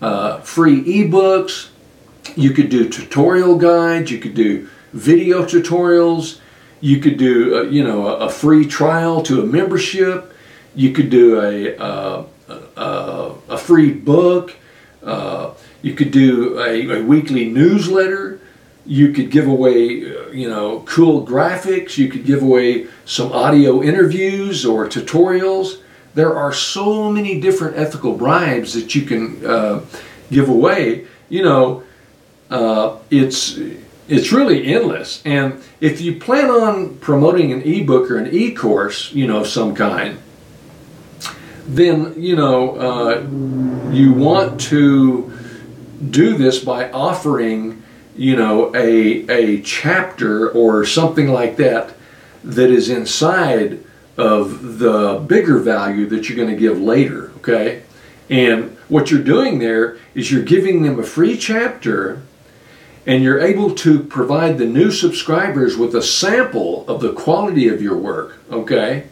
uh, 0.00 0.40
free 0.40 0.82
ebooks. 0.84 1.70
You 2.36 2.50
could 2.50 2.68
do 2.68 2.88
tutorial 2.88 3.56
guides. 3.56 4.10
You 4.10 4.18
could 4.18 4.34
do 4.34 4.68
video 4.92 5.42
tutorials. 5.44 6.40
You 6.80 7.00
could 7.00 7.16
do, 7.16 7.58
uh, 7.58 7.62
you 7.62 7.82
know, 7.82 8.06
a, 8.06 8.26
a, 8.26 8.28
free 8.28 8.66
trial 8.66 9.22
to 9.22 9.40
a 9.42 9.46
membership. 9.46 10.32
You 10.74 10.92
could 10.92 11.08
do 11.08 11.40
a, 11.40 11.76
uh, 11.78 12.24
a, 12.76 13.32
a 13.48 13.58
free 13.58 13.90
book. 13.90 14.54
You 15.86 15.94
could 15.94 16.10
do 16.10 16.58
a, 16.58 16.98
a 16.98 17.04
weekly 17.04 17.48
newsletter. 17.48 18.40
You 18.84 19.12
could 19.12 19.30
give 19.30 19.46
away, 19.46 20.02
uh, 20.02 20.30
you 20.30 20.48
know, 20.48 20.80
cool 20.80 21.24
graphics. 21.24 21.96
You 21.96 22.08
could 22.08 22.24
give 22.24 22.42
away 22.42 22.88
some 23.04 23.30
audio 23.30 23.80
interviews 23.80 24.66
or 24.66 24.88
tutorials. 24.88 25.80
There 26.14 26.34
are 26.34 26.52
so 26.52 27.12
many 27.12 27.40
different 27.40 27.76
ethical 27.76 28.16
bribes 28.16 28.74
that 28.74 28.96
you 28.96 29.02
can 29.02 29.46
uh, 29.46 29.84
give 30.28 30.48
away. 30.48 31.06
You 31.28 31.44
know, 31.44 31.84
uh, 32.50 32.96
it's 33.12 33.56
it's 34.08 34.32
really 34.32 34.66
endless. 34.66 35.22
And 35.24 35.62
if 35.80 36.00
you 36.00 36.18
plan 36.18 36.50
on 36.50 36.96
promoting 36.96 37.52
an 37.52 37.62
ebook 37.62 38.10
or 38.10 38.18
an 38.18 38.34
e-course, 38.34 39.12
you 39.12 39.28
know, 39.28 39.42
of 39.42 39.46
some 39.46 39.72
kind, 39.72 40.18
then 41.68 42.20
you 42.20 42.34
know 42.34 42.74
uh, 42.74 43.92
you 43.92 44.12
want 44.14 44.60
to 44.62 45.32
do 46.10 46.36
this 46.36 46.58
by 46.62 46.90
offering, 46.90 47.82
you 48.16 48.36
know, 48.36 48.74
a, 48.74 49.28
a 49.28 49.62
chapter 49.62 50.50
or 50.50 50.84
something 50.84 51.28
like 51.28 51.56
that 51.56 51.94
that 52.44 52.70
is 52.70 52.88
inside 52.88 53.82
of 54.16 54.78
the 54.78 55.22
bigger 55.26 55.58
value 55.58 56.06
that 56.06 56.28
you're 56.28 56.36
going 56.36 56.54
to 56.54 56.60
give 56.60 56.80
later, 56.80 57.30
okay? 57.36 57.82
And 58.30 58.76
what 58.88 59.10
you're 59.10 59.22
doing 59.22 59.58
there 59.58 59.98
is 60.14 60.30
you're 60.30 60.42
giving 60.42 60.82
them 60.82 60.98
a 60.98 61.02
free 61.02 61.36
chapter 61.36 62.22
and 63.06 63.22
you're 63.22 63.40
able 63.40 63.74
to 63.74 64.00
provide 64.00 64.58
the 64.58 64.66
new 64.66 64.90
subscribers 64.90 65.76
with 65.76 65.94
a 65.94 66.02
sample 66.02 66.88
of 66.88 67.00
the 67.00 67.12
quality 67.12 67.68
of 67.68 67.80
your 67.80 67.96
work, 67.96 68.38
okay? 68.50 69.06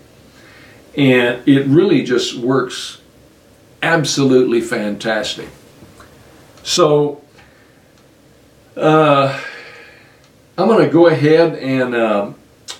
And 0.96 1.46
it 1.46 1.66
really 1.66 2.02
just 2.02 2.36
works 2.36 3.00
absolutely 3.82 4.60
fantastic. 4.60 5.48
So, 6.64 7.22
uh, 8.74 9.38
I'm 10.56 10.66
going 10.66 10.84
to 10.84 10.90
go 10.90 11.08
ahead 11.08 11.56
and 11.56 11.94
uh, 11.94 12.32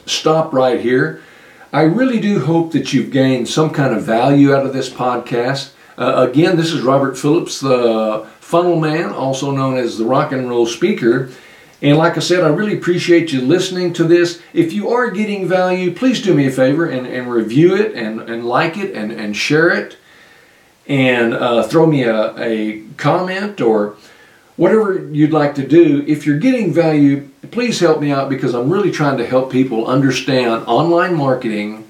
stop 0.06 0.54
right 0.54 0.80
here. 0.80 1.22
I 1.70 1.82
really 1.82 2.18
do 2.18 2.40
hope 2.40 2.72
that 2.72 2.94
you've 2.94 3.10
gained 3.10 3.46
some 3.46 3.68
kind 3.68 3.94
of 3.94 4.02
value 4.02 4.54
out 4.54 4.64
of 4.64 4.72
this 4.72 4.88
podcast. 4.88 5.72
Uh, 5.98 6.26
again, 6.28 6.56
this 6.56 6.72
is 6.72 6.80
Robert 6.80 7.18
Phillips, 7.18 7.60
the 7.60 8.26
funnel 8.40 8.80
man, 8.80 9.10
also 9.10 9.50
known 9.50 9.76
as 9.76 9.98
the 9.98 10.06
rock 10.06 10.32
and 10.32 10.48
roll 10.48 10.64
speaker. 10.64 11.30
And 11.82 11.98
like 11.98 12.16
I 12.16 12.20
said, 12.20 12.42
I 12.42 12.48
really 12.48 12.78
appreciate 12.78 13.32
you 13.34 13.42
listening 13.42 13.92
to 13.94 14.04
this. 14.04 14.40
If 14.54 14.72
you 14.72 14.88
are 14.92 15.10
getting 15.10 15.46
value, 15.46 15.92
please 15.92 16.22
do 16.22 16.32
me 16.32 16.46
a 16.46 16.50
favor 16.50 16.86
and, 16.86 17.06
and 17.06 17.30
review 17.30 17.76
it 17.76 17.94
and, 17.94 18.20
and 18.22 18.46
like 18.46 18.78
it 18.78 18.94
and, 18.94 19.12
and 19.12 19.36
share 19.36 19.68
it. 19.68 19.98
And 20.86 21.32
uh, 21.32 21.62
throw 21.62 21.86
me 21.86 22.02
a, 22.02 22.36
a 22.36 22.82
comment 22.96 23.60
or 23.60 23.96
whatever 24.56 25.08
you'd 25.08 25.32
like 25.32 25.54
to 25.56 25.66
do. 25.66 26.04
If 26.06 26.26
you're 26.26 26.38
getting 26.38 26.72
value, 26.72 27.28
please 27.50 27.80
help 27.80 28.00
me 28.00 28.10
out 28.10 28.28
because 28.28 28.54
I'm 28.54 28.70
really 28.70 28.90
trying 28.90 29.18
to 29.18 29.26
help 29.26 29.50
people 29.50 29.86
understand 29.86 30.64
online 30.66 31.14
marketing. 31.14 31.88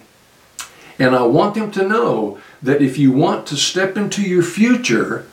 And 0.99 1.17
I 1.17 1.25
want 1.25 1.55
them 1.55 1.71
to 1.73 1.87
know 1.87 2.39
that 2.63 2.81
if 2.81 2.99
you 2.99 3.11
want 3.11 3.47
to 3.49 3.57
step 3.57 3.97
into 3.97 4.23
your 4.23 4.43
future, 4.43 5.27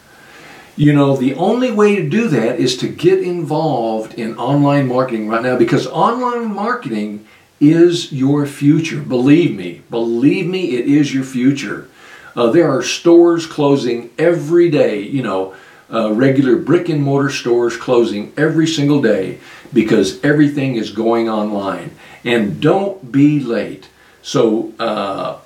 you 0.75 0.93
know, 0.93 1.15
the 1.15 1.35
only 1.35 1.71
way 1.71 1.95
to 1.95 2.09
do 2.09 2.27
that 2.29 2.59
is 2.59 2.77
to 2.77 2.87
get 2.87 3.19
involved 3.19 4.15
in 4.15 4.35
online 4.37 4.87
marketing 4.87 5.27
right 5.27 5.43
now 5.43 5.57
because 5.57 5.85
online 5.87 6.53
marketing 6.53 7.25
is 7.59 8.11
your 8.11 8.45
future. 8.47 8.99
Believe 8.99 9.55
me, 9.55 9.83
believe 9.89 10.47
me, 10.47 10.71
it 10.71 10.87
is 10.87 11.13
your 11.13 11.23
future. 11.23 11.87
Uh, 12.35 12.51
there 12.51 12.69
are 12.69 12.81
stores 12.81 13.45
closing 13.45 14.09
every 14.17 14.69
day, 14.69 15.01
you 15.01 15.21
know, 15.21 15.53
uh, 15.91 16.11
regular 16.13 16.55
brick 16.55 16.87
and 16.89 17.01
mortar 17.01 17.29
stores 17.29 17.75
closing 17.75 18.31
every 18.37 18.67
single 18.67 19.01
day 19.01 19.39
because 19.73 20.23
everything 20.23 20.75
is 20.75 20.91
going 20.91 21.29
online. 21.29 21.91
And 22.23 22.61
don't 22.61 23.11
be 23.11 23.39
late. 23.39 23.89
So, 24.21 24.73
uh, 24.79 25.39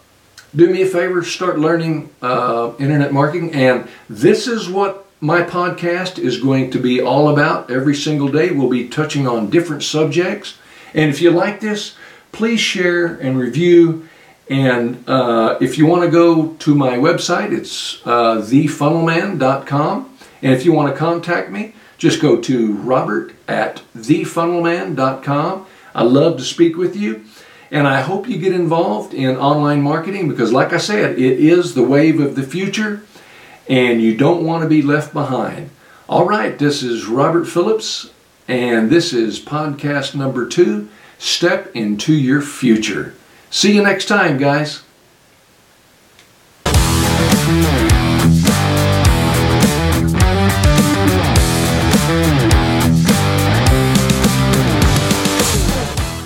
do 0.56 0.70
me 0.70 0.84
a 0.84 0.86
favor, 0.86 1.24
start 1.24 1.60
learning 1.60 2.10
uh, 2.22 2.74
internet 2.80 3.12
marketing. 3.12 3.54
And 3.54 3.88
this 4.10 4.48
is 4.48 4.70
what 4.70 5.06
my 5.20 5.42
podcast 5.42 6.20
is 6.20 6.42
going 6.42 6.72
to 6.72 6.80
be 6.80 7.02
all 7.02 7.30
about 7.30 7.70
every 7.70 7.96
single 7.96 8.30
day. 8.30 8.52
We'll 8.52 8.70
be 8.70 8.88
touching 8.88 9.28
on 9.28 9.50
different 9.50 9.84
subjects. 9.84 10.58
And 10.94 11.10
if 11.10 11.22
you 11.22 11.32
like 11.32 11.60
this, 11.60 11.96
please 12.32 12.60
share 12.60 13.06
and 13.06 13.38
review. 13.38 14.08
And 14.50 15.04
uh, 15.08 15.58
if 15.60 15.78
you 15.78 15.86
want 15.88 16.04
to 16.04 16.12
go 16.12 16.54
to 16.54 16.76
my 16.76 16.98
website, 16.98 17.52
it's 17.52 18.06
uh, 18.06 18.38
thefunnelman.com. 18.38 20.18
And 20.42 20.54
if 20.54 20.66
you 20.66 20.72
want 20.72 20.94
to 20.94 20.98
contact 20.98 21.50
me, 21.50 21.74
just 21.98 22.22
go 22.22 22.40
to 22.42 22.74
robert 22.74 23.34
at 23.48 23.82
thefunnelman.com. 23.98 25.66
I 25.96 26.04
love 26.04 26.38
to 26.38 26.44
speak 26.44 26.78
with 26.78 26.96
you. 26.96 27.26
And 27.72 27.88
I 27.88 28.02
hope 28.02 28.28
you 28.28 28.38
get 28.38 28.54
involved 28.54 29.14
in 29.14 29.36
online 29.38 29.82
marketing 29.82 30.30
because, 30.30 30.54
like 30.54 30.72
I 30.72 30.78
said, 30.78 31.18
it 31.18 31.40
is 31.40 31.74
the 31.74 31.84
wave 31.84 32.20
of 32.20 32.36
the 32.36 32.44
future 32.44 33.02
and 33.68 34.02
you 34.02 34.16
don't 34.16 34.46
want 34.46 34.64
to 34.64 34.70
be 34.70 34.82
left 34.82 35.14
behind. 35.14 35.70
All 36.08 36.26
right, 36.26 36.58
this 36.58 36.84
is 36.84 37.08
Robert 37.08 37.46
Phillips, 37.46 38.12
and 38.48 38.92
this 38.92 39.12
is 39.12 39.40
podcast 39.40 40.14
number 40.14 40.48
two 40.48 40.88
Step 41.18 41.76
into 41.76 42.14
Your 42.14 42.42
Future. 42.42 43.16
See 43.50 43.74
you 43.74 43.82
next 43.84 44.06
time, 44.06 44.38
guys. 44.38 44.82